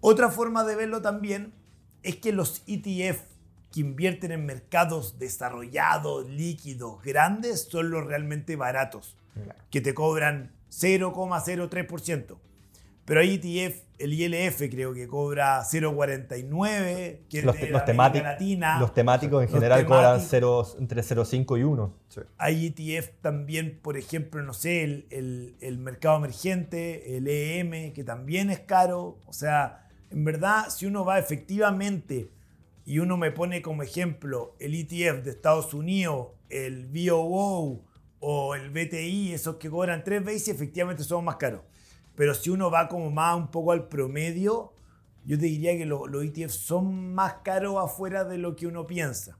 [0.00, 1.54] Otra forma de verlo también
[2.02, 3.22] es que los ETF
[3.72, 9.16] que invierten en mercados desarrollados, líquidos, grandes, son los realmente baratos,
[9.70, 12.36] que te cobran 0,03%.
[13.04, 18.78] Pero hay ETF, el ILF creo que cobra 0,49, que Los, te- los, Latina.
[18.78, 20.30] los temáticos en Los general cobran temáticos.
[20.30, 21.94] cero- entre 0,5 y 1.
[22.38, 28.04] Hay ETF también, por ejemplo, no sé, el, el- el mercado emergente, el EM, que
[28.04, 29.18] también es caro.
[29.26, 32.30] O sea, en verdad, si uno va efectivamente
[32.84, 37.80] y uno me pone como ejemplo el ETF de Estados Unidos, el VOO
[38.24, 41.62] o el BTI, esos que cobran tres veces, efectivamente son más caros.
[42.14, 44.74] Pero si uno va como más un poco al promedio,
[45.24, 49.38] yo te diría que los ETFs son más caros afuera de lo que uno piensa.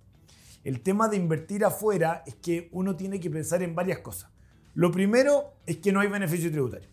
[0.64, 4.32] El tema de invertir afuera es que uno tiene que pensar en varias cosas.
[4.74, 6.88] Lo primero es que no hay beneficio tributario.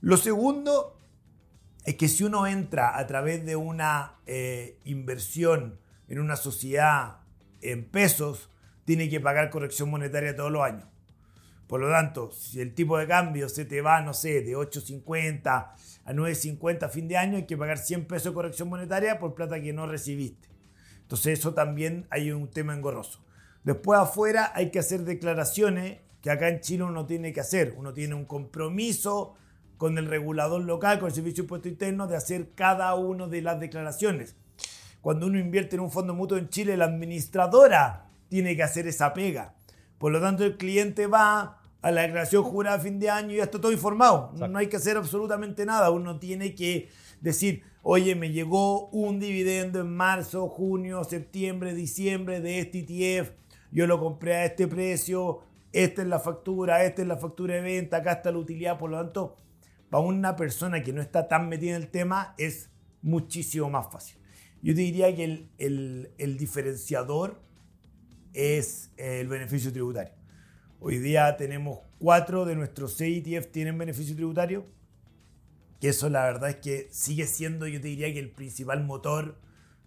[0.00, 0.96] Lo segundo
[1.84, 7.18] es que si uno entra a través de una eh, inversión en una sociedad
[7.60, 8.48] en pesos,
[8.84, 10.86] tiene que pagar corrección monetaria todos los años.
[11.66, 15.46] Por lo tanto, si el tipo de cambio se te va, no sé, de 8.50
[15.46, 19.34] a 9.50 a fin de año, hay que pagar 100 pesos de corrección monetaria por
[19.34, 20.48] plata que no recibiste.
[21.02, 23.24] Entonces eso también hay un tema engorroso.
[23.62, 27.74] Después afuera hay que hacer declaraciones que acá en Chile uno tiene que hacer.
[27.76, 29.34] Uno tiene un compromiso
[29.76, 33.42] con el regulador local, con el Servicio de Impuesto Interno, de hacer cada una de
[33.42, 34.36] las declaraciones.
[35.00, 39.12] Cuando uno invierte en un fondo mutuo en Chile, la administradora tiene que hacer esa
[39.12, 39.54] pega.
[39.98, 43.36] Por lo tanto, el cliente va a la declaración jurada a fin de año y
[43.36, 44.32] ya está todo informado.
[44.48, 45.90] No hay que hacer absolutamente nada.
[45.90, 46.88] Uno tiene que
[47.20, 53.32] decir, oye, me llegó un dividendo en marzo, junio, septiembre, diciembre de este ETF,
[53.72, 55.40] yo lo compré a este precio,
[55.72, 58.90] esta es la factura, esta es la factura de venta, acá está la utilidad, por
[58.90, 59.36] lo tanto,
[59.90, 62.70] para una persona que no está tan metida en el tema es
[63.02, 64.16] muchísimo más fácil.
[64.62, 67.40] Yo te diría que el, diferenciador
[68.32, 70.12] es el beneficio tributario.
[70.78, 74.64] Hoy día tenemos cuatro de nuestros seis ETF tienen beneficio tributario,
[75.80, 79.40] que eso la verdad es que sigue siendo, yo te diría que el principal motor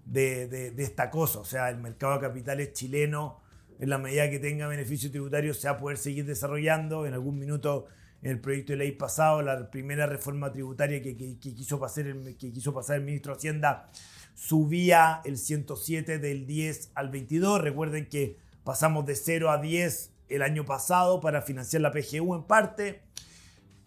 [0.06, 1.40] de, de esta cosa.
[1.40, 3.42] O sea, el mercado de capitales chileno
[3.80, 7.06] en la medida que tenga beneficio tributario se va a poder seguir desarrollando.
[7.06, 7.88] En algún minuto
[8.22, 12.52] en el proyecto de ley pasado, la primera reforma tributaria que, quiso, pasar el, que
[12.54, 13.90] quiso pasar el ministro de Hacienda
[14.34, 17.62] subía el 107 del 10 al 22.
[17.62, 22.44] Recuerden que pasamos de 0 a 10 el año pasado para financiar la PGU en
[22.44, 23.02] parte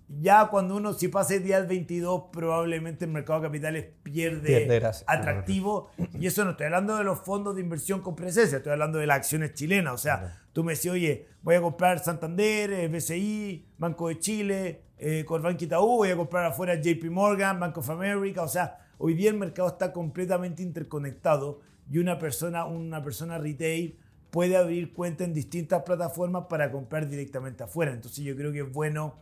[0.09, 4.81] ya cuando uno, si pasa el día del 22, probablemente el mercado de capitales pierde
[5.07, 5.91] atractivo.
[6.19, 9.07] Y eso no estoy hablando de los fondos de inversión con presencia, estoy hablando de
[9.07, 9.95] las acciones chilenas.
[9.95, 14.83] O sea, tú me decís, oye, voy a comprar Santander, eh, BCI, Banco de Chile,
[14.99, 18.43] eh, Corbank Itaú, voy a comprar afuera JP Morgan, Bank of America.
[18.43, 23.99] O sea, hoy día el mercado está completamente interconectado y una persona, una persona retail
[24.31, 27.93] puede abrir cuenta en distintas plataformas para comprar directamente afuera.
[27.93, 29.17] Entonces yo creo que es bueno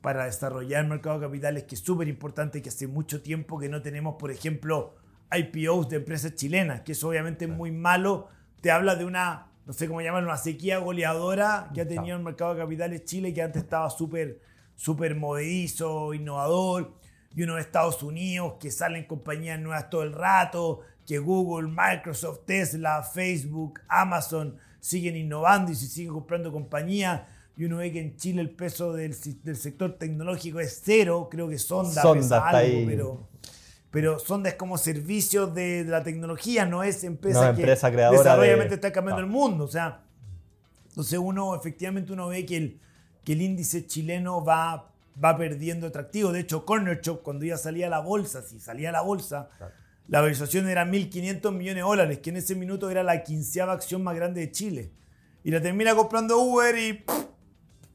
[0.00, 3.68] para desarrollar el mercado de capitales, que es súper importante, que hace mucho tiempo que
[3.68, 4.94] no tenemos, por ejemplo,
[5.32, 8.28] IPOs de empresas chilenas, que eso obviamente es muy malo.
[8.60, 12.22] Te habla de una, no sé cómo llamarlo, una sequía goleadora que ha tenido el
[12.22, 14.40] mercado de capitales Chile, que antes estaba súper
[14.76, 16.94] súper movedizo, innovador,
[17.34, 22.40] y uno de Estados Unidos que salen compañías nuevas todo el rato, que Google, Microsoft,
[22.46, 27.22] Tesla, Facebook, Amazon siguen innovando y se siguen comprando compañías
[27.56, 31.58] y uno ve que en Chile el peso del, sector tecnológico es cero, creo que
[31.58, 33.28] Sonda, Sonda algo, pero,
[33.90, 38.92] pero Sonda es como servicio de, la tecnología, no es empresa que empresa creadora está
[38.92, 39.64] cambiando el mundo.
[39.64, 40.02] O sea,
[40.88, 42.80] entonces uno, efectivamente uno ve que el,
[43.26, 46.30] que el índice chileno va, va perdiendo atractivo.
[46.30, 49.50] De hecho, Corner Shop, cuando ya salía a la bolsa, si salía a la bolsa,
[50.06, 54.04] la valorización era 1.500 millones de dólares, que en ese minuto era la quinceava acción
[54.04, 54.92] más grande de Chile.
[55.42, 57.04] Y la termina comprando Uber y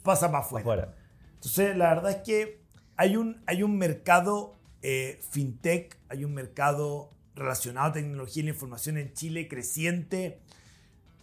[0.04, 0.94] pasa más afuera.
[1.36, 2.66] Entonces, la verdad es que
[2.98, 8.52] hay un, hay un mercado eh, fintech, hay un mercado relacionado a tecnología y la
[8.52, 10.42] información en Chile creciente,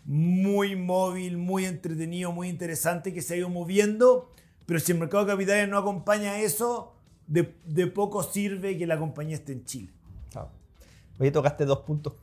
[0.08, 4.30] muy móvil, muy entretenido, muy interesante, que se ha ido moviendo,
[4.64, 6.94] pero si el mercado de capitales no acompaña eso,
[7.26, 7.44] de,
[7.88, 9.92] poco sirve que la compañía esté en Chile.
[11.20, 12.14] Oye, tocaste dos puntos.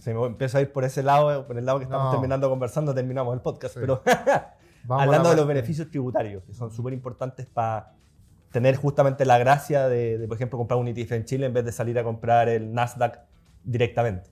[0.00, 2.92] Se me empieza a ir por ese lado, por el lado que estamos terminando conversando,
[2.92, 4.02] terminamos el podcast, pero
[4.88, 7.94] hablando de los beneficios tributarios, que son súper importantes para
[8.50, 11.70] tener justamente la gracia de, por ejemplo, comprar un ETF en Chile en vez de
[11.70, 13.20] salir a comprar el Nasdaq
[13.62, 14.28] directamente.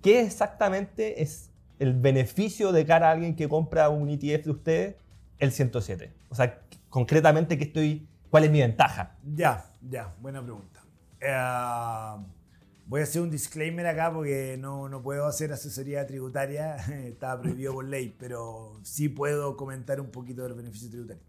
[0.00, 1.47] ¿Qué exactamente es
[1.78, 4.96] el beneficio de cara a alguien que compra un ETF de ustedes,
[5.38, 6.12] el 107?
[6.28, 9.16] O sea, concretamente, ¿qué estoy, ¿cuál es mi ventaja?
[9.34, 10.82] Ya, ya, buena pregunta.
[11.20, 12.38] Uh
[12.88, 17.74] Voy a hacer un disclaimer acá porque no, no puedo hacer asesoría tributaria, está prohibido
[17.74, 21.22] por ley, pero sí puedo comentar un poquito del beneficio tributario.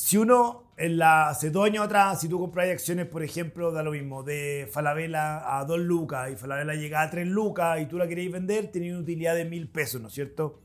[0.00, 3.90] Si uno, en la, hace dos atrás, si tú compras acciones, por ejemplo, da lo
[3.90, 8.06] mismo, de Falabella a 2 lucas y Falabella llega a 3 lucas y tú la
[8.06, 10.60] queréis vender, tenía una utilidad de mil pesos, ¿no es cierto?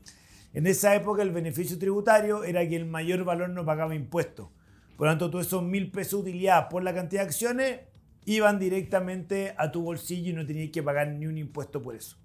[0.52, 4.50] En esa época el beneficio tributario era que el mayor valor no pagaba impuestos.
[4.96, 7.80] Por lo tanto, todos esos mil pesos de utilidad por la cantidad de acciones
[8.24, 11.96] y van directamente a tu bolsillo y no tenías que pagar ni un impuesto por
[11.96, 12.18] eso.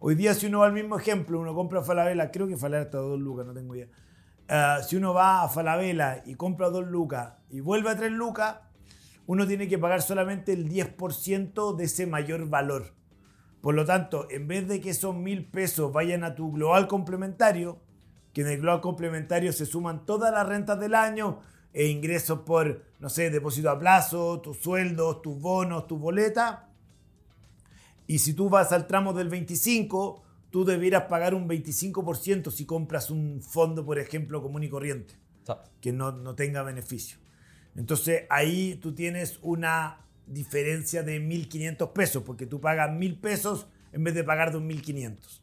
[0.00, 2.98] Hoy día, si uno va al mismo ejemplo, uno compra Falabella, creo que Falabella está
[2.98, 3.88] a 2 lucas, no tengo idea.
[4.48, 8.58] Ah, si uno va a Falabella y compra 2 lucas y vuelve a 3 lucas,
[9.26, 12.94] uno tiene que pagar solamente el 10% de ese mayor valor.
[13.60, 17.80] Por lo tanto, en vez de que esos mil pesos vayan a tu global complementario,
[18.32, 21.40] que en el global complementario se suman todas las rentas del año
[21.72, 26.58] e ingresos por, no sé, depósito a plazo, tus sueldos, tus bonos, tus boletas.
[28.06, 30.22] Y si tú vas al tramo del 25,
[30.56, 35.12] tú debieras pagar un 25% si compras un fondo, por ejemplo, común y corriente,
[35.82, 37.18] que no, no tenga beneficio.
[37.74, 44.02] Entonces ahí tú tienes una diferencia de 1.500 pesos, porque tú pagas 1.000 pesos en
[44.02, 45.42] vez de pagar 2.500.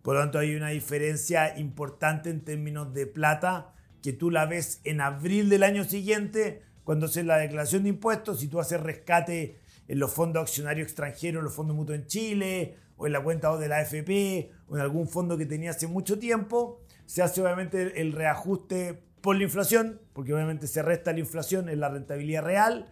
[0.00, 4.80] Por lo tanto, hay una diferencia importante en términos de plata que tú la ves
[4.84, 9.58] en abril del año siguiente, cuando haces la declaración de impuestos, si tú haces rescate
[9.86, 13.58] en los fondos accionarios extranjeros, los fondos mutuos en Chile, o en la cuenta O
[13.58, 18.00] de la AFP, o en algún fondo que tenía hace mucho tiempo, se hace obviamente
[18.00, 22.90] el reajuste por la inflación, porque obviamente se resta la inflación en la rentabilidad real,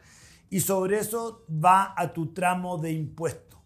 [0.51, 3.63] y sobre eso va a tu tramo de impuesto.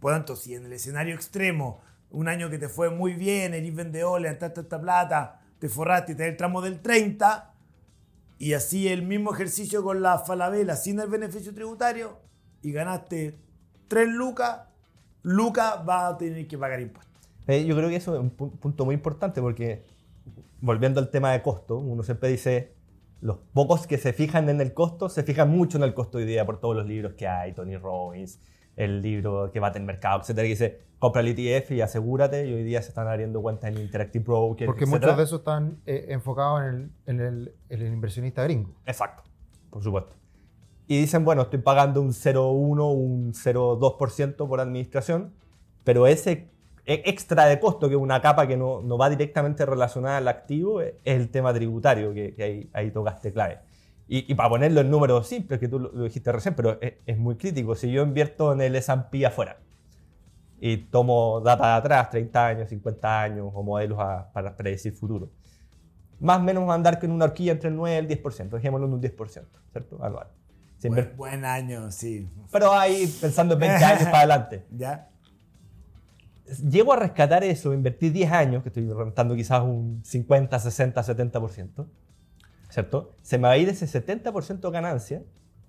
[0.00, 3.52] Por lo tanto, si en el escenario extremo, un año que te fue muy bien,
[3.52, 7.52] eres vendedor, levantaste esta plata, te forraste y te el tramo del 30,
[8.38, 12.20] y así el mismo ejercicio con la falabela sin el beneficio tributario,
[12.62, 13.40] y ganaste
[13.88, 14.67] 3 lucas,
[15.28, 17.16] lucas va a tener que pagar impuestos.
[17.46, 19.84] Eh, yo creo que eso es un punto muy importante porque,
[20.60, 22.74] volviendo al tema de costo, uno siempre dice,
[23.20, 26.24] los pocos que se fijan en el costo, se fijan mucho en el costo hoy
[26.24, 28.40] día por todos los libros que hay, Tony Robbins,
[28.76, 32.54] el libro que bate en mercado, etcétera, que dice, compra el ETF y asegúrate, y
[32.54, 36.06] hoy día se están abriendo cuentas en Interactive Broker, Porque muchos de esos están eh,
[36.10, 38.74] enfocados en el, en, el, inversionista gringo.
[38.86, 39.24] Exacto,
[39.70, 40.14] por supuesto.
[40.88, 45.34] Y dicen, bueno, estoy pagando un 0,1, un 0,2% por administración,
[45.84, 46.48] pero ese
[46.86, 50.28] e, extra de costo, que es una capa que no, no, va directamente relacionada al
[50.28, 53.58] activo, es el tema tributario, que, ahí, ahí, tocaste clave.
[54.08, 57.36] Y, para ponerlo en números simples, que tú lo, dijiste recién, pero es, es, muy
[57.36, 57.74] crítico.
[57.74, 59.58] Si yo invierto en el S&P afuera
[60.58, 63.98] y tomo data de atrás, 30 años, 50 años, o modelos
[64.32, 65.30] para predecir futuro,
[66.20, 68.48] más o menos va a andar con una horquilla entre el 9 y el 10%,
[68.48, 70.02] dejémoslo en un 10%, ¿cierto?
[70.02, 70.37] Anual.
[70.82, 72.28] Buen, buen, año, sí.
[72.52, 74.64] Pero ahí pensando en 20 años para adelante.
[74.70, 75.08] ¿Ya?
[76.62, 81.86] llego a rescatar eso, invertir 10 años, que estoy rentando quizás un 50, 60, 70%,
[82.70, 83.14] ¿cierto?
[83.22, 85.22] Se me va a ir ese 70% ganancia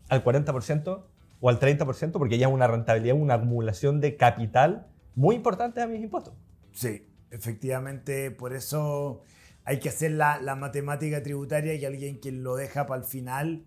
[0.10, 1.04] al 40%
[1.42, 5.88] o al 30%, porque ya es una rentabilidad, una acumulación de capital muy importante a
[5.88, 6.34] mis impuestos.
[6.72, 9.22] Sí, efectivamente, por eso
[9.66, 13.66] hay que hacer la, la matemática tributaria y alguien que lo deja para el final.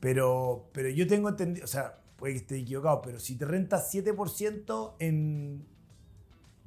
[0.00, 3.92] Pero, pero yo tengo entendido, o sea, puede que esté equivocado, pero si te rentas
[3.92, 5.64] 7% en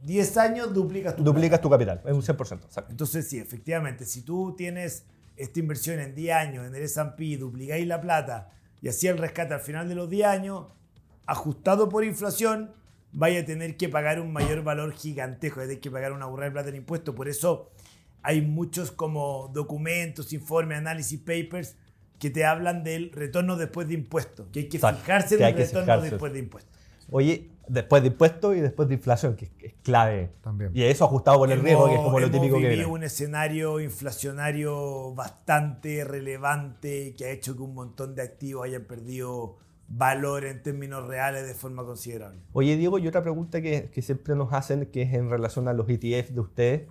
[0.03, 2.87] 10 años duplicas tu Duplicas tu capital, es un 100%.
[2.89, 7.87] Entonces, sí, efectivamente, si tú tienes esta inversión en 10 años en el S&P, duplicáis
[7.87, 8.49] la plata
[8.81, 10.67] y así el rescate al final de los 10 años,
[11.25, 12.73] ajustado por inflación,
[13.13, 16.51] vaya a tener que pagar un mayor valor gigantesco, hay que pagar una burrada de
[16.51, 17.13] plata en impuestos.
[17.13, 17.71] Por eso
[18.23, 21.75] hay muchos como documentos, informes, análisis, papers
[22.21, 26.01] que te hablan del retorno después de impuestos, que hay que fijarse en el retorno
[26.01, 26.79] después de impuestos.
[27.09, 30.29] Oye, después de impuestos y después de inflación, que es clave.
[30.43, 30.69] También.
[30.71, 32.85] Y eso ajustado por el riesgo, que es como lo típico que viene.
[32.85, 39.57] un escenario inflacionario bastante relevante que ha hecho que un montón de activos hayan perdido
[39.87, 42.39] valor en términos reales de forma considerable.
[42.53, 45.73] Oye, Diego, y otra pregunta que, que siempre nos hacen, que es en relación a
[45.73, 46.81] los ETF de ustedes.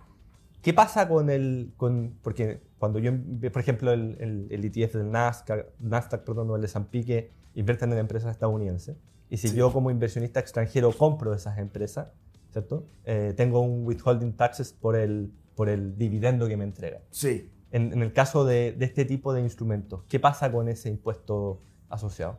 [0.60, 1.72] ¿Qué pasa con el...
[1.76, 3.12] Con, porque cuando yo,
[3.52, 7.98] por ejemplo, el, el, ETF del Nasdaq, Nasdaq perdón, o el S&P que invierten en
[7.98, 8.96] empresas estadounidenses,
[9.28, 12.08] y si yo como inversionista extranjero compro esas empresas,
[12.52, 12.86] ¿cierto?
[13.04, 17.02] Eh, tengo un withholding taxes por el, por el dividendo que me entrega.
[17.10, 17.50] Sí.
[17.70, 21.60] En, en el caso de, de, este tipo de instrumentos, ¿qué pasa con ese impuesto
[21.90, 22.38] asociado?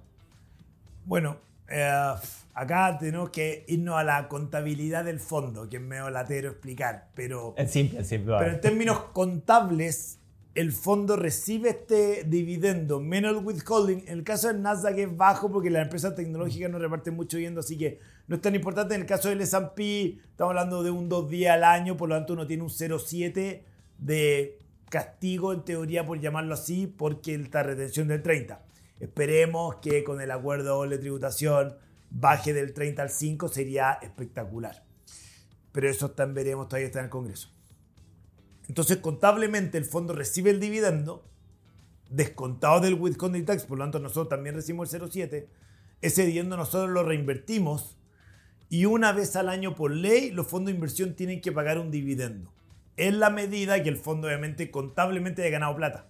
[1.06, 1.38] Bueno,
[1.69, 2.15] eh,
[2.56, 7.54] acá tenemos que irnos a la contabilidad del fondo, que es medio latero explicar, pero...
[7.58, 8.35] En simple, en simple.
[8.39, 10.17] Pero en términos contables,
[10.54, 14.04] el fondo recibe este dividendo menos el withholding.
[14.08, 17.62] En el caso del Nasdaq es bajo porque las empresas tecnológicas no reparten mucho viendo,
[17.62, 18.95] así que no es tan importante.
[18.95, 22.15] En el caso del S&P estamos hablando de un 2 días al año, por lo
[22.15, 23.63] tanto uno tiene un 0,7
[23.97, 28.62] de castigo en teoría por llamarlo así porque está retención del 30.
[28.99, 31.75] Esperemos que con el acuerdo de tributación
[32.10, 34.83] baje del 30 al 5, sería espectacular.
[35.71, 37.49] Pero eso también veremos, todavía está en el Congreso.
[38.72, 41.30] Entonces, contablemente, el fondo recibe el dividendo
[42.10, 45.48] descontado del withholding tax, por lo tanto nosotros también recibimos el 0,7,
[46.00, 47.98] ese dividendo nosotros lo reinvertimos
[48.69, 51.92] y una vez al año por ley los fondos de inversión tienen que pagar un
[51.92, 52.54] dividendo.
[52.96, 56.10] En la medida que el fondo obviamente contablemente haya ganado plata.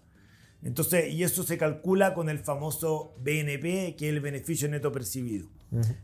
[0.62, 5.48] Entonces, y eso se calcula con el famoso BNP, que es el beneficio neto percibido.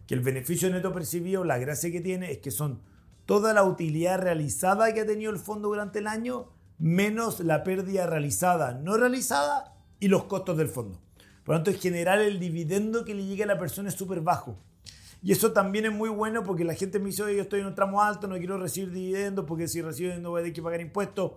[0.08, 2.82] Que el beneficio neto percibido, la gracia que tiene es que son
[3.28, 6.47] toda la utilidad realizada que ha tenido el fondo durante el año,
[6.80, 10.99] menos la pérdida realizada, no realizada y los costos del fondo.
[11.43, 14.21] Por lo tanto, en general, el dividendo que le llega a la persona es súper
[14.21, 14.57] bajo.
[15.21, 17.67] Y eso también es muy bueno porque la gente me dice, oye, yo estoy en
[17.67, 20.61] un tramo alto, no quiero recibir dividendos porque si recibo dividendos voy a tener que
[20.61, 21.32] pagar impuestos.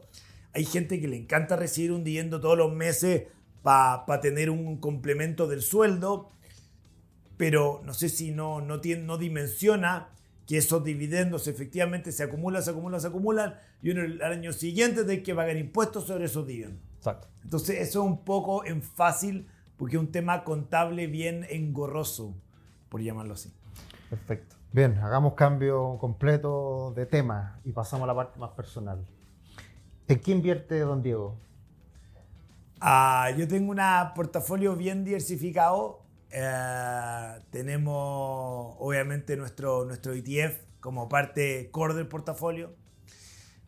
[0.52, 3.24] Hay gente que le encanta recibir un dividendo todos los meses
[3.62, 6.30] para tener un complemento del sueldo,
[7.36, 10.10] pero no sé si no, no, tiene, no dimensiona
[10.50, 15.04] que esos dividendos efectivamente se acumulan, se acumulan, se acumulan y uno el año siguiente
[15.04, 16.82] tiene que pagar impuestos sobre esos dividendos.
[16.96, 17.28] Exacto.
[17.44, 19.46] Entonces eso es un poco en fácil
[19.76, 22.34] porque es un tema contable bien engorroso,
[22.88, 23.54] por llamarlo así.
[24.08, 24.56] Perfecto.
[24.72, 29.06] Bien, hagamos cambio completo de tema y pasamos a la parte más personal.
[30.08, 31.36] ¿En qué invierte don Diego?
[32.80, 33.80] Ah, yo tengo un
[34.16, 35.99] portafolio bien diversificado.
[36.30, 42.74] Eh, tenemos obviamente nuestro, nuestro ETF como parte core del portafolio.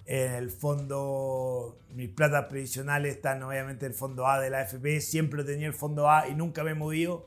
[0.05, 5.01] En el fondo, mis platas previsionales están obviamente en el fondo A de la AFP.
[5.01, 7.27] Siempre tenía el fondo A y nunca me he movido.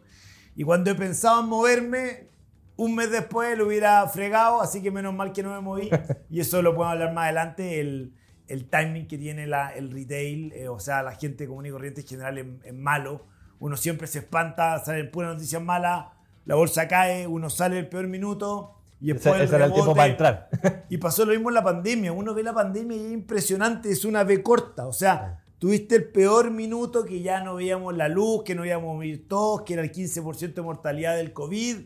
[0.55, 2.29] Y cuando he pensado en moverme,
[2.77, 5.89] un mes después lo hubiera fregado, así que menos mal que no me moví.
[6.29, 7.79] Y eso lo podemos hablar más adelante.
[7.79, 8.13] El,
[8.47, 12.01] el timing que tiene la, el retail, eh, o sea, la gente común y corriente
[12.01, 13.25] en general es, malo.
[13.65, 16.05] Uno siempre se espanta, salen puras noticias malas,
[16.45, 20.11] la bolsa cae, uno sale el peor minuto y después ese, era el tiempo para
[20.11, 20.49] entrar.
[20.89, 22.11] Y pasó lo mismo en la pandemia.
[22.11, 24.85] Uno ve la pandemia y es impresionante, es una V corta.
[24.85, 28.97] O sea, tuviste el peor minuto que ya no veíamos la luz, que no íbamos
[28.97, 31.77] a vivir todos, que era el 15% de mortalidad del COVID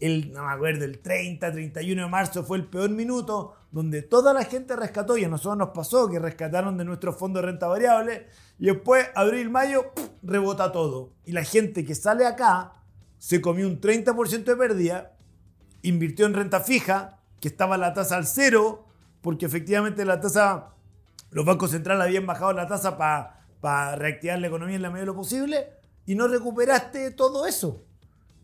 [0.00, 4.32] el, no me acuerdo, el 30, 31 de marzo fue el peor minuto donde toda
[4.32, 7.66] la gente rescató y a nosotros nos pasó que rescataron de nuestro fondo de renta
[7.66, 8.26] variable
[8.58, 9.92] y después abril, mayo,
[10.22, 11.12] rebota todo.
[11.24, 12.72] Y la gente que sale acá
[13.18, 15.16] se comió un 30% de pérdida,
[15.82, 18.86] invirtió en renta fija, que estaba la tasa al cero,
[19.20, 20.74] porque efectivamente la tasa,
[21.30, 25.06] los bancos centrales habían bajado la tasa para reactivar la economía en la medida de
[25.06, 25.68] lo posible
[26.06, 27.84] y no recuperaste todo eso.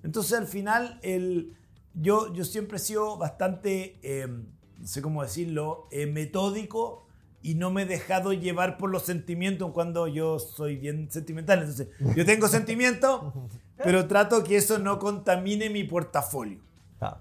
[0.05, 1.57] Entonces al final el,
[1.95, 4.45] yo, yo siempre he sido bastante, em,
[4.79, 7.07] no sé cómo decirlo, eh, metódico
[7.43, 11.61] y no me he dejado llevar por los sentimientos cuando yo soy bien sentimental.
[11.61, 13.33] Entonces yo tengo sentimientos,
[13.83, 16.59] pero trato que eso no contamine mi portafolio.
[17.01, 17.21] Ah,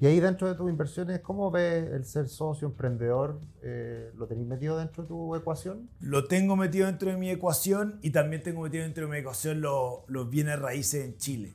[0.00, 3.40] Y ahí dentro de tus inversiones, ¿cómo ves el ser socio emprendedor?
[3.62, 5.88] Eh, ¿Lo tenéis metido dentro de tu ecuación?
[6.00, 9.60] Lo tengo metido dentro de mi ecuación y también tengo metido dentro de mi ecuación
[9.60, 11.54] los, los bienes raíces en Chile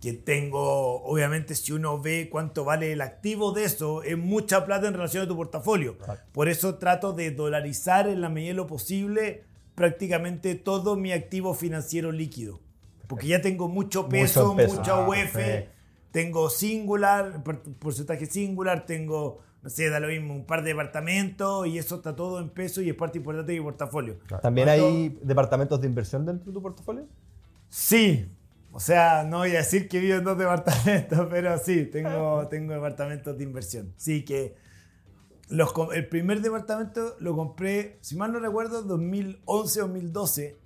[0.00, 4.86] que tengo, obviamente si uno ve cuánto vale el activo de eso, es mucha plata
[4.88, 5.96] en relación a tu portafolio.
[6.32, 9.44] Por eso trato de dolarizar en la medida de lo posible
[9.74, 12.60] prácticamente todo mi activo financiero líquido.
[13.06, 14.74] Porque ya tengo mucho peso, Mucho peso.
[14.76, 15.70] mucha Ah, UF, perfecto.
[16.10, 21.66] tengo singular, por- porcentaje singular, tengo, no sé, da lo mismo, un par de departamentos
[21.68, 24.18] y eso está todo en peso y es parte importante de mi portafolio.
[24.42, 27.06] ¿También Cuando- hay departamentos de inversión dentro de tu portafolio?
[27.68, 28.28] Sí,
[28.76, 32.74] o sea, no voy a decir que vivo en dos departamentos, pero sí, tengo, tengo
[32.74, 33.94] departamentos de inversión.
[33.96, 34.54] Sí, que
[35.48, 40.56] los, el primer departamento lo compré, si mal no recuerdo, 2011-2012.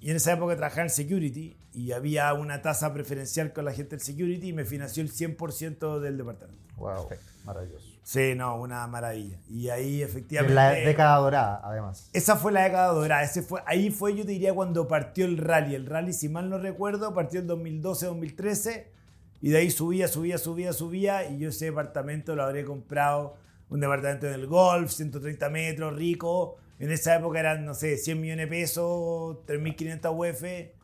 [0.00, 3.90] Y en esa época trabajaba en security y había una tasa preferencial con la gente
[3.90, 6.74] del security y me financió el 100% del departamento.
[6.76, 7.06] Wow,
[7.44, 7.93] maravilloso.
[8.04, 9.38] Sí, no, una maravilla.
[9.48, 10.54] Y ahí En efectivamente...
[10.54, 12.10] la década dorada, además.
[12.12, 13.22] Esa fue la década dorada.
[13.22, 15.74] Ese fue, ahí fue, yo te diría, cuando partió el rally.
[15.74, 18.84] El rally, si mal no recuerdo, partió en 2012-2013.
[19.40, 21.30] Y de ahí subía, subía, subía, subía.
[21.30, 23.36] Y yo ese departamento lo habré comprado.
[23.70, 26.56] Un departamento en el golf, 130 metros, rico.
[26.78, 30.74] En esa época eran, no sé, 100 millones de pesos, 3.500 UF.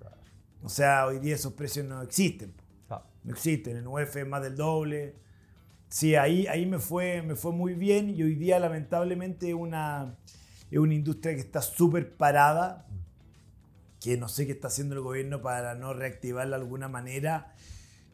[0.65, 2.55] O sea, hoy día esos precios no existen.
[2.89, 3.77] No existen.
[3.77, 5.17] En UF es más del doble.
[5.91, 10.15] Sí, ahí, ahí me, fue, me fue muy bien y hoy día lamentablemente una,
[10.71, 12.87] es una industria que está súper parada,
[14.01, 17.55] que no sé qué está haciendo el gobierno para no reactivarla de alguna manera,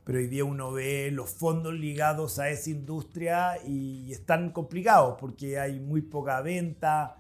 [0.05, 5.59] pero hoy día uno ve los fondos ligados a esa industria y están complicados porque
[5.59, 7.17] hay muy poca venta,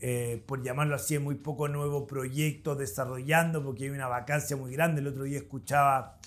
[0.00, 5.02] eh, por llamarlo así, muy poco nuevo proyecto desarrollando porque hay una vacancia muy grande.
[5.02, 6.18] El otro día escuchaba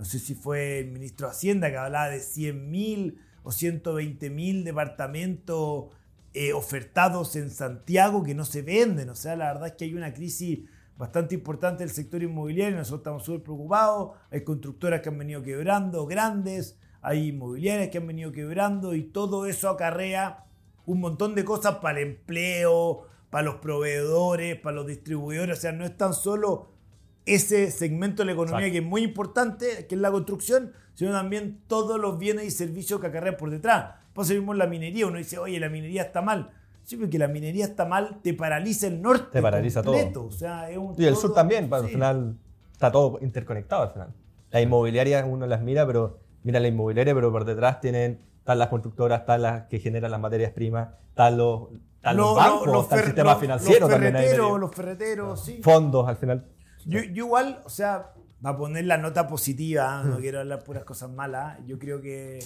[0.00, 5.90] no sé si fue el ministro de Hacienda que hablaba de 100.000 o 120.000 departamentos
[6.32, 9.10] eh, ofertados en Santiago que no se venden.
[9.10, 10.60] O sea, la verdad es que hay una crisis
[10.96, 12.78] bastante importante del sector inmobiliario.
[12.78, 14.16] Nosotros estamos súper preocupados.
[14.30, 16.78] Hay constructoras que han venido quebrando, grandes.
[17.02, 20.46] Hay inmobiliarias que han venido quebrando y todo eso acarrea
[20.86, 25.58] un montón de cosas para el empleo, para los proveedores, para los distribuidores.
[25.58, 26.79] O sea, no es tan solo
[27.26, 28.72] ese segmento de la economía Exacto.
[28.72, 33.00] que es muy importante, que es la construcción, sino también todos los bienes y servicios
[33.00, 33.94] que acarrean por detrás.
[34.12, 36.50] Por eso mismo la minería, uno dice, oye, la minería está mal.
[36.82, 39.26] Sí, porque la minería está mal, te paraliza el norte.
[39.32, 39.92] Te paraliza todo.
[39.94, 40.24] completo.
[40.24, 41.94] O sea, es un Y el todo- sur también, pues, al sí.
[41.94, 42.36] final
[42.72, 44.14] está todo interconectado al final.
[44.50, 48.68] Las inmobiliarias uno las mira, pero mira la inmobiliaria, pero por detrás tienen, están las
[48.68, 52.66] constructoras, están las que generan las materias primas, están los, están los, Lo- lo- bancos,
[52.66, 54.12] los está el sistema los- financiero los también.
[54.14, 54.58] ferreteros, medio.
[54.58, 55.60] los ferreteros, sí.
[55.62, 56.44] Fondos al final.
[56.86, 58.12] Yo, yo igual, o sea,
[58.44, 60.10] va a poner la nota positiva, Hmm.
[60.10, 61.58] no quiero hablar puras cosas malas.
[61.66, 62.38] Yo creo que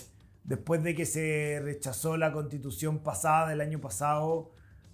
[0.44, 4.50] después de que se rechazó la constitución pasada del año pasado,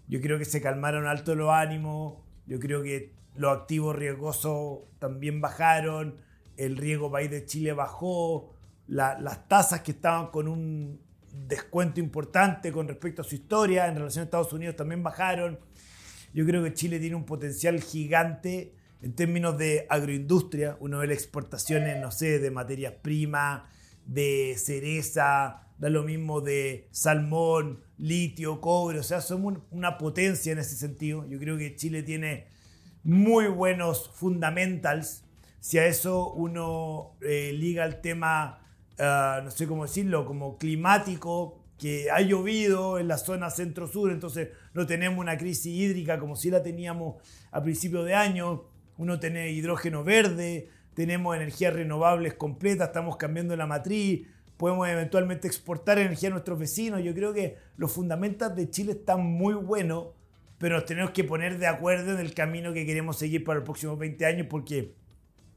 [0.08, 5.40] yo creo que se calmaron alto los ánimos, yo creo que los activos riesgosos también
[5.40, 6.16] bajaron,
[6.56, 8.52] el riesgo país de Chile bajó,
[8.86, 11.00] la- las tasas que estaban con un
[11.46, 15.58] descuento importante con respecto a su historia en relación a Estados Unidos también bajaron.
[16.34, 20.76] Yo creo que Chile tiene un potencial gigante en términos de agroindustria.
[20.80, 23.62] Uno ve las exportaciones, no sé, de materias primas,
[24.06, 28.98] de cereza, da lo mismo de salmón, litio, cobre.
[28.98, 31.26] O sea, somos un- una potencia en ese sentido.
[31.28, 32.48] Yo creo que Chile tiene
[33.02, 35.24] muy buenos fundamentals.
[35.60, 38.60] Si a eso uno eh, liga el tema,
[38.98, 44.50] ah, no sé cómo decirlo, como climático, que ha llovido en la zona centro-sur, entonces
[44.74, 47.16] no tenemos una crisis hídrica como si la teníamos
[47.50, 48.64] a principios de año.
[49.00, 54.26] Uno tiene hidrógeno verde, tenemos energías renovables completas, estamos cambiando la matriz,
[54.58, 57.02] podemos eventualmente exportar energía a nuestros vecinos.
[57.02, 60.08] Yo creo que los fundamentos de Chile están muy buenos,
[60.58, 63.64] pero nos tenemos que poner de acuerdo en el camino que queremos seguir para los
[63.64, 64.94] próximos 20 años porque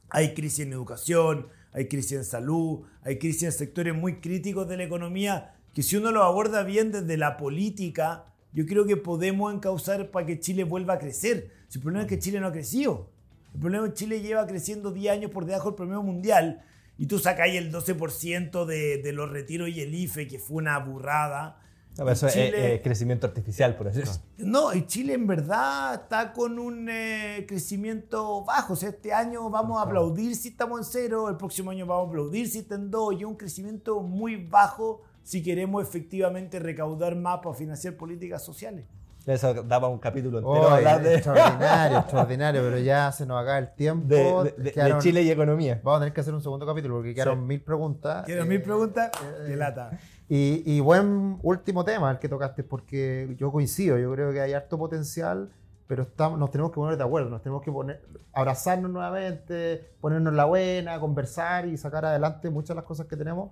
[0.08, 4.78] hay crisis en educación, hay crisis en salud, hay crisis en sectores muy críticos de
[4.78, 8.24] la economía que si uno lo aborda bien desde la política,
[8.54, 11.52] yo creo que podemos encauzar para que Chile vuelva a crecer.
[11.68, 13.12] Si el problema es que Chile no ha crecido.
[13.54, 16.64] El problema es que Chile lleva creciendo 10 años por debajo del promedio mundial
[16.98, 20.78] y tú sacáis el 12% de, de los retiros y el IFE, que fue una
[20.80, 21.60] burrada.
[21.98, 24.12] No, eso es Chile- eh, eh, crecimiento artificial, por decirlo.
[24.40, 28.74] no, y Chile en verdad está con un eh, crecimiento bajo.
[28.74, 32.08] O sea, este año vamos a aplaudir si estamos en cero, el próximo año vamos
[32.08, 36.58] a aplaudir si está en dos, y es un crecimiento muy bajo si queremos efectivamente
[36.60, 38.86] recaudar más para financiar políticas sociales.
[39.26, 43.58] Eso daba un capítulo entero Oye, hablar de, Extraordinario, extraordinario, pero ya se nos acaba
[43.58, 44.08] el tiempo.
[44.08, 45.80] de- de- de- de Quedaron- Chile y economía.
[45.82, 47.46] Vamos a tener que hacer un segundo capítulo porque quedaron Sí.
[47.46, 48.26] mil preguntas.
[48.26, 49.12] ¿Tienes Eh, mil preguntas?
[49.48, 49.92] eh, lata.
[50.28, 54.52] Y, y buen último tema el que tocaste, porque yo coincido, yo creo que hay
[54.54, 55.50] harto potencial,
[55.88, 58.02] pero estamos, nos tenemos que poner de acuerdo, nos tenemos que poner,
[58.34, 63.52] abrazarnos nuevamente, ponernos la buena, conversar y sacar adelante muchas de las cosas que tenemos.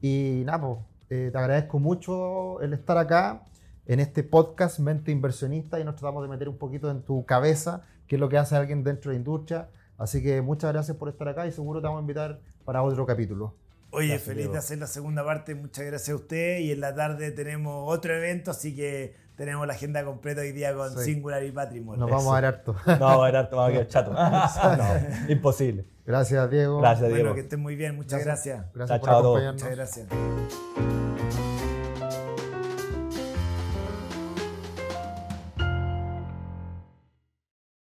[0.00, 0.78] Y nada, pues,
[1.10, 3.42] eh, te agradezco mucho el estar acá
[3.86, 7.82] en este podcast Mente Inversionista y nos tratamos de meter un poquito en tu cabeza,
[8.06, 9.68] qué es lo que hace alguien dentro de la industria.
[9.98, 13.04] Así que muchas gracias por estar acá y seguro te vamos a invitar para otro
[13.06, 13.54] capítulo.
[13.90, 14.52] Oye, Gracias, feliz Diego.
[14.54, 15.54] de hacer la segunda parte.
[15.54, 16.58] Muchas gracias a usted.
[16.60, 20.74] Y en la tarde tenemos otro evento, así que tenemos la agenda completa hoy día
[20.74, 21.12] con Sí.
[21.12, 22.00] Singular y Patrimonio.
[22.00, 22.74] Nos vamos a ver harto.
[22.98, 24.12] No, era vamos a quedar chato.
[25.26, 25.84] No, imposible.
[26.06, 26.80] Gracias, Diego.
[26.80, 27.34] Gracias, Bueno, Diego.
[27.34, 27.94] que estén muy bien.
[27.96, 28.64] Muchas gracias.
[28.74, 29.36] Gracias Chao, por chao a todos.
[29.42, 29.62] acompañarnos.
[29.62, 31.11] Muchas gracias.